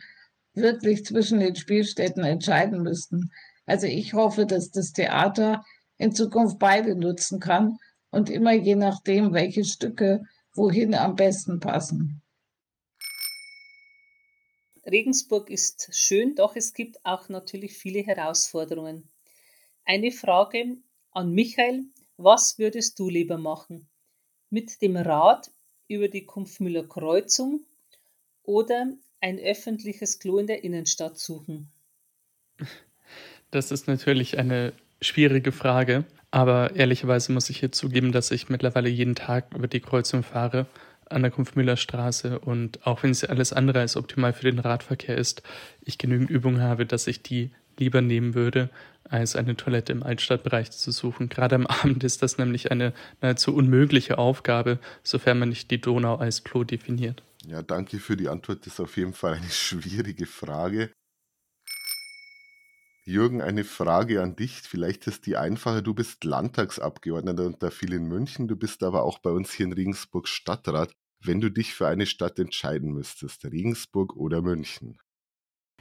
wirklich 0.53 1.05
zwischen 1.05 1.39
den 1.39 1.55
Spielstätten 1.55 2.23
entscheiden 2.23 2.81
müssten. 2.81 3.31
Also 3.67 3.85
ich 3.85 4.13
hoffe, 4.13 4.45
dass 4.45 4.71
das 4.71 4.93
Theater 4.93 5.63
in 5.97 6.13
Zukunft 6.13 6.57
beide 6.57 6.95
nutzen 6.95 7.39
kann 7.39 7.77
und 8.09 8.29
immer 8.29 8.53
je 8.53 8.75
nachdem, 8.75 9.33
welche 9.33 9.65
Stücke 9.65 10.23
wohin 10.53 10.95
am 10.95 11.15
besten 11.15 11.59
passen. 11.59 12.21
Regensburg 14.85 15.49
ist 15.49 15.89
schön, 15.91 16.35
doch 16.35 16.55
es 16.55 16.73
gibt 16.73 17.05
auch 17.05 17.27
natürlich 17.27 17.77
viele 17.77 17.99
Herausforderungen. 17.99 19.09
Eine 19.83 20.11
Frage 20.11 20.77
an 21.11 21.33
Michael, 21.33 21.85
was 22.15 22.57
würdest 22.57 22.97
du 22.97 23.09
lieber 23.09 23.37
machen? 23.37 23.89
Mit 24.49 24.81
dem 24.81 24.95
Rad 24.95 25.51
über 25.89 26.07
die 26.07 26.25
Kumpfmüller 26.25 26.87
Kreuzung 26.87 27.65
oder 28.43 28.93
ein 29.19 29.39
öffentliches 29.39 30.19
Klo 30.19 30.37
in 30.37 30.47
der 30.47 30.63
Innenstadt 30.63 31.19
suchen? 31.19 31.69
Das 33.51 33.71
ist 33.71 33.87
natürlich 33.87 34.37
eine 34.37 34.73
schwierige 35.01 35.51
Frage, 35.51 36.03
aber 36.31 36.75
ehrlicherweise 36.75 37.31
muss 37.31 37.49
ich 37.49 37.59
hier 37.59 37.71
zugeben, 37.71 38.11
dass 38.11 38.31
ich 38.31 38.49
mittlerweile 38.49 38.89
jeden 38.89 39.15
Tag 39.15 39.53
über 39.55 39.67
die 39.67 39.79
Kreuzung 39.79 40.23
fahre 40.23 40.65
an 41.09 41.21
der 41.21 41.31
Kumpfmüllerstraße 41.31 42.39
und 42.39 42.85
auch 42.85 43.03
wenn 43.03 43.11
es 43.11 43.23
alles 43.23 43.53
andere 43.53 43.79
als 43.79 43.95
optimal 43.95 44.33
für 44.33 44.43
den 44.43 44.59
Radverkehr 44.59 45.17
ist, 45.17 45.41
ich 45.81 45.97
genügend 45.97 46.29
Übung 46.29 46.59
habe, 46.59 46.85
dass 46.85 47.07
ich 47.07 47.23
die 47.23 47.51
lieber 47.79 48.01
nehmen 48.01 48.33
würde, 48.33 48.69
als 49.03 49.35
eine 49.35 49.55
Toilette 49.55 49.93
im 49.93 50.03
Altstadtbereich 50.03 50.71
zu 50.71 50.91
suchen. 50.91 51.29
Gerade 51.29 51.55
am 51.55 51.67
Abend 51.67 52.03
ist 52.03 52.23
das 52.23 52.37
nämlich 52.37 52.71
eine 52.71 52.93
nahezu 53.21 53.55
unmögliche 53.55 54.17
Aufgabe, 54.17 54.79
sofern 55.03 55.39
man 55.39 55.49
nicht 55.49 55.71
die 55.71 55.79
Donau 55.79 56.15
als 56.15 56.43
Klo 56.43 56.63
definiert. 56.63 57.23
Ja, 57.45 57.61
danke 57.61 57.99
für 57.99 58.17
die 58.17 58.27
Antwort. 58.27 58.65
Das 58.65 58.73
ist 58.73 58.79
auf 58.79 58.97
jeden 58.97 59.13
Fall 59.13 59.35
eine 59.35 59.49
schwierige 59.49 60.25
Frage. 60.25 60.91
Jürgen, 63.07 63.41
eine 63.41 63.63
Frage 63.63 64.21
an 64.21 64.35
dich. 64.35 64.61
Vielleicht 64.63 65.07
ist 65.07 65.25
die 65.25 65.37
einfache. 65.37 65.81
Du 65.81 65.93
bist 65.93 66.25
Landtagsabgeordneter 66.25 67.45
und 67.45 67.63
da 67.63 67.69
viel 67.69 67.93
in 67.93 68.03
München. 68.03 68.49
Du 68.49 68.57
bist 68.57 68.83
aber 68.83 69.03
auch 69.03 69.19
bei 69.19 69.29
uns 69.29 69.53
hier 69.53 69.65
in 69.65 69.73
Regensburg 69.73 70.27
Stadtrat. 70.27 70.91
Wenn 71.23 71.39
du 71.39 71.49
dich 71.49 71.73
für 71.73 71.87
eine 71.87 72.05
Stadt 72.05 72.37
entscheiden 72.37 72.93
müsstest, 72.93 73.45
Regensburg 73.45 74.15
oder 74.15 74.41
München? 74.41 74.97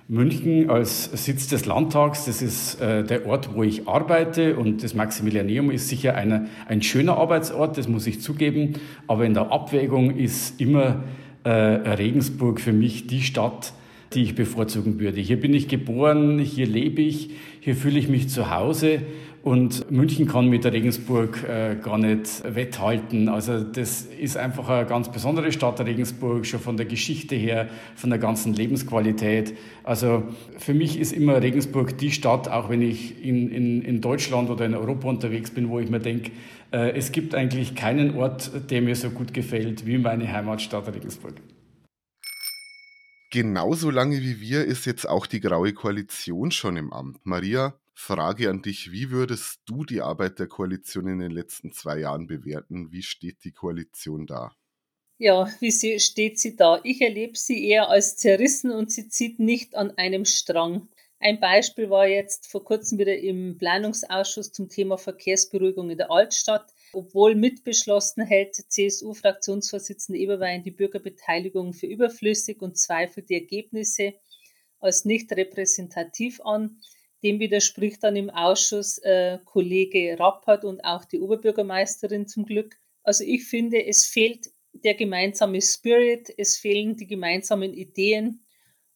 München 0.09 0.71
als 0.71 1.05
Sitz 1.25 1.49
des 1.49 1.67
Landtags, 1.67 2.27
das 2.27 2.43
ist 2.43 2.81
äh, 2.81 3.03
der 3.03 3.27
Ort, 3.27 3.55
wo 3.55 3.65
ich 3.65 3.89
arbeite 3.89 4.57
und 4.57 4.85
das 4.85 4.95
Maximilianeum 4.95 5.73
ist 5.73 5.89
sicher 5.89 6.15
eine, 6.15 6.49
ein 6.69 6.81
schöner 6.81 7.17
Arbeitsort, 7.17 7.77
das 7.77 7.89
muss 7.89 8.07
ich 8.07 8.21
zugeben, 8.21 8.75
aber 9.09 9.25
in 9.25 9.35
der 9.35 9.51
Abwägung 9.51 10.17
ist 10.17 10.61
immer 10.61 11.03
äh, 11.43 11.51
Regensburg 11.51 12.61
für 12.61 12.73
mich 12.73 13.09
die 13.09 13.23
Stadt, 13.23 13.73
die 14.13 14.23
ich 14.23 14.35
bevorzugen 14.35 15.01
würde. 15.01 15.21
Hier 15.21 15.41
bin 15.41 15.55
ich 15.55 15.69
geboren, 15.69 16.39
hier 16.39 16.67
lebe 16.67 17.03
ich, 17.03 17.31
hier 17.61 17.75
fühle 17.75 17.99
ich 17.99 18.09
mich 18.09 18.29
zu 18.29 18.51
Hause 18.51 19.01
und 19.47 19.93
München 19.93 20.27
kann 20.27 20.49
mit 20.49 20.65
der 20.65 20.73
Regensburg 20.73 21.45
äh, 21.49 21.77
gar 21.77 21.99
nicht 21.99 22.43
wetthalten. 22.45 23.29
Also 23.29 23.61
das 23.61 24.03
ist 24.03 24.37
einfach 24.37 24.69
eine 24.69 24.87
ganz 24.87 25.13
besondere 25.13 25.53
Stadt, 25.53 25.79
Regensburg, 25.81 26.45
schon 26.47 26.59
von 26.59 26.77
der 26.77 26.87
Geschichte 26.87 27.37
her, 27.37 27.69
von 27.95 28.11
der 28.11 28.19
ganzen 28.19 28.55
Lebensqualität. 28.55 29.55
Also 29.85 30.25
für 30.59 30.75
mich 30.75 30.99
ist 30.99 31.13
immer 31.13 31.41
Regensburg 31.41 31.97
die 31.97 32.11
Stadt, 32.11 32.49
auch 32.49 32.71
wenn 32.71 32.83
ich 32.83 33.25
in, 33.25 33.49
in, 33.53 33.83
in 33.83 34.01
Deutschland 34.01 34.51
oder 34.51 34.67
in 34.67 34.75
Europa 34.75 35.09
unterwegs 35.09 35.53
bin, 35.53 35.69
wo 35.69 35.79
ich 35.79 35.91
mir 35.91 36.01
denke, 36.01 36.33
äh, 36.73 36.97
es 36.97 37.13
gibt 37.13 37.33
eigentlich 37.37 37.77
keinen 37.77 38.17
Ort, 38.17 38.51
der 38.71 38.83
mir 38.83 38.97
so 38.97 39.11
gut 39.11 39.33
gefällt 39.33 39.87
wie 39.87 39.99
meine 39.99 40.33
Heimatstadt 40.33 40.93
Regensburg. 40.93 41.35
Genauso 43.37 43.91
lange 43.91 44.23
wie 44.23 44.41
wir 44.41 44.65
ist 44.65 44.87
jetzt 44.87 45.07
auch 45.07 45.27
die 45.27 45.41
Graue 45.41 45.75
Koalition 45.75 46.51
schon 46.53 46.79
im 46.79 46.91
Amt. 46.91 47.19
Maria, 47.27 47.79
Frage 47.93 48.49
an 48.49 48.63
dich, 48.63 48.93
wie 48.93 49.11
würdest 49.11 49.61
du 49.67 49.85
die 49.85 50.01
Arbeit 50.01 50.39
der 50.39 50.47
Koalition 50.47 51.07
in 51.07 51.19
den 51.19 51.33
letzten 51.33 51.71
zwei 51.71 51.99
Jahren 51.99 52.27
bewerten? 52.27 52.93
Wie 52.93 53.03
steht 53.03 53.45
die 53.45 53.53
Koalition 53.53 54.27
da? 54.27 54.57
Ja, 55.19 55.51
wie 55.61 55.71
sie, 55.71 56.01
steht 56.01 56.39
sie 56.39 56.57
da? 56.57 56.81
Ich 56.83 57.03
erlebe 57.03 57.37
sie 57.37 57.69
eher 57.69 57.91
als 57.91 58.17
zerrissen 58.17 58.71
und 58.71 58.91
sie 58.91 59.11
zieht 59.11 59.39
nicht 59.39 59.77
an 59.77 59.91
einem 59.99 60.25
Strang. 60.25 60.89
Ein 61.21 61.39
Beispiel 61.39 61.91
war 61.91 62.07
jetzt 62.07 62.51
vor 62.51 62.65
kurzem 62.65 62.99
wieder 62.99 63.19
im 63.19 63.59
Planungsausschuss 63.59 64.51
zum 64.53 64.71
Thema 64.71 64.97
Verkehrsberuhigung 64.97 65.91
in 65.91 65.99
der 65.99 66.11
Altstadt. 66.11 66.73
Obwohl 66.93 67.35
mitbeschlossen 67.35 68.25
hält 68.25 68.55
CSU-Fraktionsvorsitzende 68.55 70.19
Eberwein 70.19 70.63
die 70.63 70.71
Bürgerbeteiligung 70.71 71.73
für 71.73 71.87
überflüssig 71.87 72.63
und 72.63 72.79
zweifelt 72.79 73.29
die 73.29 73.35
Ergebnisse 73.35 74.15
als 74.79 75.05
nicht 75.05 75.33
repräsentativ 75.33 76.41
an. 76.43 76.79
Dem 77.23 77.41
widerspricht 77.41 78.05
dann 78.05 78.17
im 78.17 78.31
Ausschuss 78.31 78.99
äh, 78.99 79.39
Kollege 79.45 80.19
Rappert 80.19 80.65
und 80.65 80.85
auch 80.85 81.05
die 81.05 81.21
Oberbürgermeisterin 81.21 82.27
zum 82.27 82.45
Glück. 82.45 82.77
Also 83.03 83.25
ich 83.25 83.45
finde, 83.45 83.85
es 83.85 84.05
fehlt 84.05 84.51
der 84.73 84.95
gemeinsame 84.95 85.63
Spirit, 85.63 86.33
es 86.37 86.57
fehlen 86.57 86.97
die 86.97 87.07
gemeinsamen 87.07 87.73
Ideen. 87.73 88.45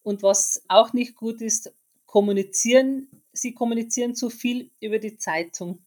Und 0.02 0.22
was 0.22 0.64
auch 0.68 0.92
nicht 0.92 1.14
gut 1.14 1.40
ist, 1.40 1.74
kommunizieren, 2.06 3.08
sie 3.32 3.54
kommunizieren 3.54 4.14
zu 4.14 4.30
viel 4.30 4.70
über 4.80 4.98
die 4.98 5.16
Zeitung. 5.16 5.84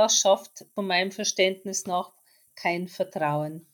Das 0.00 0.16
schafft 0.16 0.64
von 0.74 0.86
meinem 0.86 1.12
Verständnis 1.12 1.86
nach 1.86 2.14
kein 2.54 2.88
Vertrauen. 2.88 3.66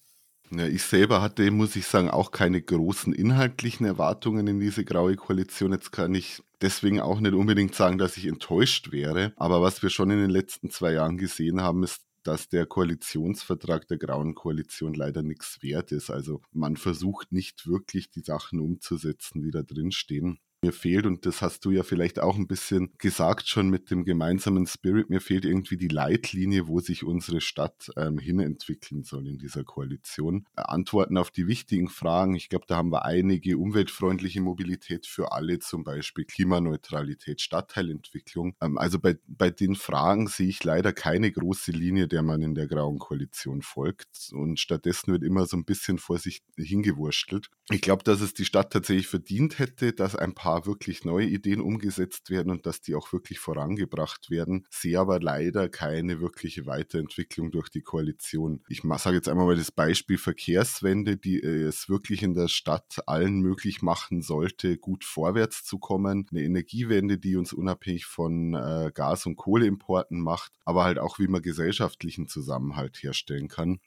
Ja, 0.50 0.66
ich 0.66 0.82
selber 0.82 1.22
hatte, 1.22 1.48
muss 1.52 1.76
ich 1.76 1.86
sagen, 1.86 2.10
auch 2.10 2.32
keine 2.32 2.60
großen 2.60 3.12
inhaltlichen 3.12 3.86
Erwartungen 3.86 4.48
in 4.48 4.58
diese 4.58 4.84
graue 4.84 5.14
Koalition. 5.14 5.70
Jetzt 5.70 5.92
kann 5.92 6.16
ich 6.16 6.42
deswegen 6.60 7.00
auch 7.00 7.20
nicht 7.20 7.34
unbedingt 7.34 7.76
sagen, 7.76 7.96
dass 7.96 8.16
ich 8.16 8.26
enttäuscht 8.26 8.90
wäre. 8.90 9.34
Aber 9.36 9.62
was 9.62 9.84
wir 9.84 9.90
schon 9.90 10.10
in 10.10 10.18
den 10.18 10.30
letzten 10.30 10.68
zwei 10.68 10.94
Jahren 10.94 11.16
gesehen 11.16 11.60
haben, 11.60 11.84
ist, 11.84 12.02
dass 12.24 12.48
der 12.48 12.66
Koalitionsvertrag 12.66 13.86
der 13.86 13.98
Grauen 13.98 14.34
Koalition 14.34 14.94
leider 14.94 15.22
nichts 15.22 15.62
wert 15.62 15.92
ist. 15.92 16.10
Also 16.10 16.40
man 16.50 16.76
versucht 16.76 17.30
nicht 17.30 17.68
wirklich 17.68 18.10
die 18.10 18.22
Sachen 18.22 18.58
umzusetzen, 18.58 19.42
die 19.42 19.52
da 19.52 19.62
drin 19.62 19.92
stehen 19.92 20.40
mir 20.66 20.72
fehlt, 20.72 21.06
und 21.06 21.26
das 21.26 21.42
hast 21.42 21.64
du 21.64 21.70
ja 21.70 21.82
vielleicht 21.82 22.18
auch 22.18 22.36
ein 22.36 22.46
bisschen 22.46 22.92
gesagt 22.98 23.48
schon 23.48 23.70
mit 23.70 23.90
dem 23.90 24.04
gemeinsamen 24.04 24.66
Spirit, 24.66 25.10
mir 25.10 25.20
fehlt 25.20 25.44
irgendwie 25.44 25.76
die 25.76 25.88
Leitlinie, 25.88 26.66
wo 26.66 26.80
sich 26.80 27.04
unsere 27.04 27.40
Stadt 27.40 27.90
ähm, 27.96 28.18
hinentwickeln 28.18 29.04
soll 29.04 29.26
in 29.28 29.38
dieser 29.38 29.64
Koalition. 29.64 30.46
Äh, 30.56 30.62
Antworten 30.62 31.16
auf 31.16 31.30
die 31.30 31.46
wichtigen 31.46 31.88
Fragen, 31.88 32.34
ich 32.34 32.48
glaube, 32.48 32.66
da 32.66 32.76
haben 32.76 32.90
wir 32.90 33.04
einige, 33.04 33.58
umweltfreundliche 33.58 34.40
Mobilität 34.40 35.06
für 35.06 35.32
alle 35.32 35.58
zum 35.60 35.84
Beispiel, 35.84 36.24
Klimaneutralität, 36.24 37.40
Stadtteilentwicklung. 37.40 38.54
Ähm, 38.60 38.78
also 38.78 38.98
bei, 38.98 39.16
bei 39.26 39.50
den 39.50 39.76
Fragen 39.76 40.26
sehe 40.26 40.48
ich 40.48 40.64
leider 40.64 40.92
keine 40.92 41.30
große 41.30 41.70
Linie, 41.70 42.08
der 42.08 42.22
man 42.22 42.42
in 42.42 42.54
der 42.54 42.66
Grauen 42.66 42.98
Koalition 42.98 43.62
folgt 43.62 44.30
und 44.32 44.58
stattdessen 44.58 45.12
wird 45.12 45.22
immer 45.22 45.46
so 45.46 45.56
ein 45.56 45.64
bisschen 45.64 45.98
vor 45.98 46.18
sich 46.18 46.42
hingewurschtelt. 46.56 47.50
Ich 47.70 47.80
glaube, 47.80 48.02
dass 48.04 48.20
es 48.20 48.34
die 48.34 48.44
Stadt 48.44 48.72
tatsächlich 48.72 49.06
verdient 49.06 49.58
hätte, 49.58 49.92
dass 49.92 50.16
ein 50.16 50.34
paar 50.34 50.55
da 50.56 50.66
wirklich 50.66 51.04
neue 51.04 51.26
Ideen 51.26 51.60
umgesetzt 51.60 52.30
werden 52.30 52.50
und 52.50 52.66
dass 52.66 52.80
die 52.80 52.94
auch 52.94 53.12
wirklich 53.12 53.38
vorangebracht 53.38 54.30
werden. 54.30 54.66
Sehe 54.70 54.98
aber 54.98 55.20
leider 55.20 55.68
keine 55.68 56.20
wirkliche 56.20 56.66
Weiterentwicklung 56.66 57.50
durch 57.50 57.68
die 57.68 57.82
Koalition. 57.82 58.62
Ich 58.68 58.82
sage 58.82 59.16
jetzt 59.16 59.28
einmal 59.28 59.46
mal 59.46 59.56
das 59.56 59.70
Beispiel 59.70 60.18
Verkehrswende, 60.18 61.16
die 61.16 61.40
äh, 61.40 61.62
es 61.62 61.88
wirklich 61.88 62.22
in 62.22 62.34
der 62.34 62.48
Stadt 62.48 63.02
allen 63.06 63.40
möglich 63.40 63.82
machen 63.82 64.22
sollte, 64.22 64.78
gut 64.78 65.04
vorwärts 65.04 65.64
zu 65.64 65.78
kommen. 65.78 66.26
Eine 66.30 66.42
Energiewende, 66.42 67.18
die 67.18 67.36
uns 67.36 67.52
unabhängig 67.52 68.06
von 68.06 68.54
äh, 68.54 68.90
Gas- 68.94 69.26
und 69.26 69.36
Kohleimporten 69.36 70.20
macht, 70.20 70.52
aber 70.64 70.84
halt 70.84 70.98
auch, 70.98 71.18
wie 71.18 71.28
man 71.28 71.42
gesellschaftlichen 71.42 72.28
Zusammenhalt 72.28 73.02
herstellen 73.02 73.48
kann. 73.48 73.80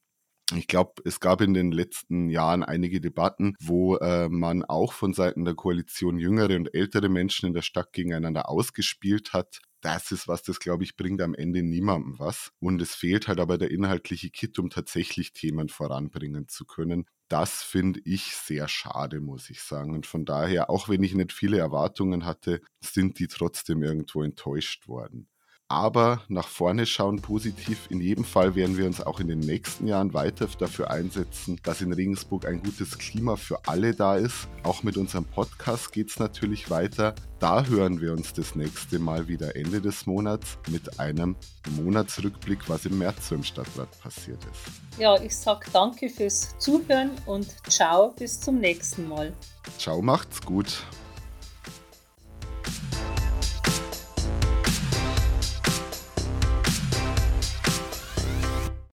Ich 0.56 0.68
glaube, 0.68 1.02
es 1.06 1.20
gab 1.20 1.42
in 1.42 1.54
den 1.54 1.72
letzten 1.72 2.30
Jahren 2.30 2.64
einige 2.64 3.00
Debatten, 3.02 3.56
wo 3.62 3.98
äh, 3.98 4.30
man 4.30 4.64
auch 4.64 4.94
von 4.94 5.14
Seiten 5.14 5.46
der 5.46 5.54
Koalition 5.54 6.18
jüngere 6.18 6.56
und 6.56 6.74
ältere 6.74 7.10
Menschen 7.10 7.48
in 7.48 7.54
der 7.54 7.62
Stadt 7.62 7.94
gegeneinander 7.94 8.50
ausgespielt 8.50 9.34
hat. 9.34 9.62
Das 9.82 10.12
ist 10.12 10.28
was, 10.28 10.44
das 10.44 10.60
glaube 10.60 10.84
ich, 10.84 10.98
bringt 10.98 11.22
am 11.22 11.34
Ende 11.36 11.62
niemandem 11.62 12.20
was. 12.20 12.52
Und 12.60 12.82
es 12.82 12.96
fehlt 12.96 13.28
halt 13.28 13.40
aber 13.40 13.58
der 13.58 13.72
inhaltliche 13.72 14.30
Kit, 14.30 14.58
um 14.60 14.70
tatsächlich 14.70 15.34
Themen 15.34 15.70
voranbringen 15.70 16.48
zu 16.48 16.66
können. 16.66 17.06
Das 17.30 17.62
finde 17.62 18.02
ich 18.04 18.36
sehr 18.36 18.68
schade, 18.68 19.22
muss 19.22 19.50
ich 19.50 19.62
sagen. 19.62 19.94
Und 19.94 20.08
von 20.08 20.26
daher, 20.26 20.70
auch 20.70 20.90
wenn 20.90 21.04
ich 21.04 21.14
nicht 21.14 21.32
viele 21.32 21.60
Erwartungen 21.60 22.26
hatte, 22.26 22.62
sind 22.82 23.20
die 23.20 23.28
trotzdem 23.28 23.84
irgendwo 23.84 24.24
enttäuscht 24.24 24.88
worden 24.88 25.28
aber 25.70 26.24
nach 26.28 26.48
vorne 26.48 26.88
schauen 26.88 27.22
positiv. 27.22 27.88
In 27.90 28.02
jedem 28.02 28.26
Fall 28.26 28.56
werden 28.56 28.76
wir 28.76 28.88
uns 28.88 29.02
auch 29.02 29.20
in 29.20 29.28
den 29.28 29.40
nächsten 29.40 29.88
Jahren 29.88 30.16
weiter 30.16 30.48
dafür 30.58 30.90
einsetzen, 30.90 31.60
dass 31.64 31.82
in 31.82 31.94
Regensburg 31.94 32.48
ein 32.48 32.62
gutes 32.62 32.98
Klima 32.98 33.36
für 33.36 33.60
alle 33.68 33.94
da 33.94 34.16
ist. 34.16 34.48
Auch 34.64 34.82
mit 34.82 34.98
unserem 34.98 35.26
Podcast 35.26 35.92
geht 35.92 36.10
es 36.10 36.18
natürlich 36.18 36.72
weiter. 36.72 37.14
Da 37.40 37.66
hören 37.66 38.02
wir 38.02 38.14
uns 38.14 38.34
das 38.34 38.56
nächste 38.56 38.98
Mal 38.98 39.28
wieder 39.28 39.56
Ende 39.56 39.80
des 39.80 40.08
Monats 40.08 40.58
mit 40.70 41.00
einem 41.00 41.36
Monatsrückblick, 41.78 42.68
was 42.68 42.86
im 42.86 42.98
März 42.98 43.30
so 43.30 43.36
im 43.36 43.44
Stadtrat 43.44 43.90
passiert 44.02 44.44
ist. 44.46 45.00
Ja, 45.00 45.22
ich 45.22 45.36
sage 45.36 45.68
danke 45.72 46.10
fürs 46.10 46.58
Zuhören 46.58 47.12
und 47.28 47.48
ciao, 47.70 48.14
bis 48.18 48.42
zum 48.42 48.60
nächsten 48.60 49.08
Mal. 49.08 49.34
Ciao, 49.78 50.02
macht's 50.02 50.42
gut. 50.42 50.84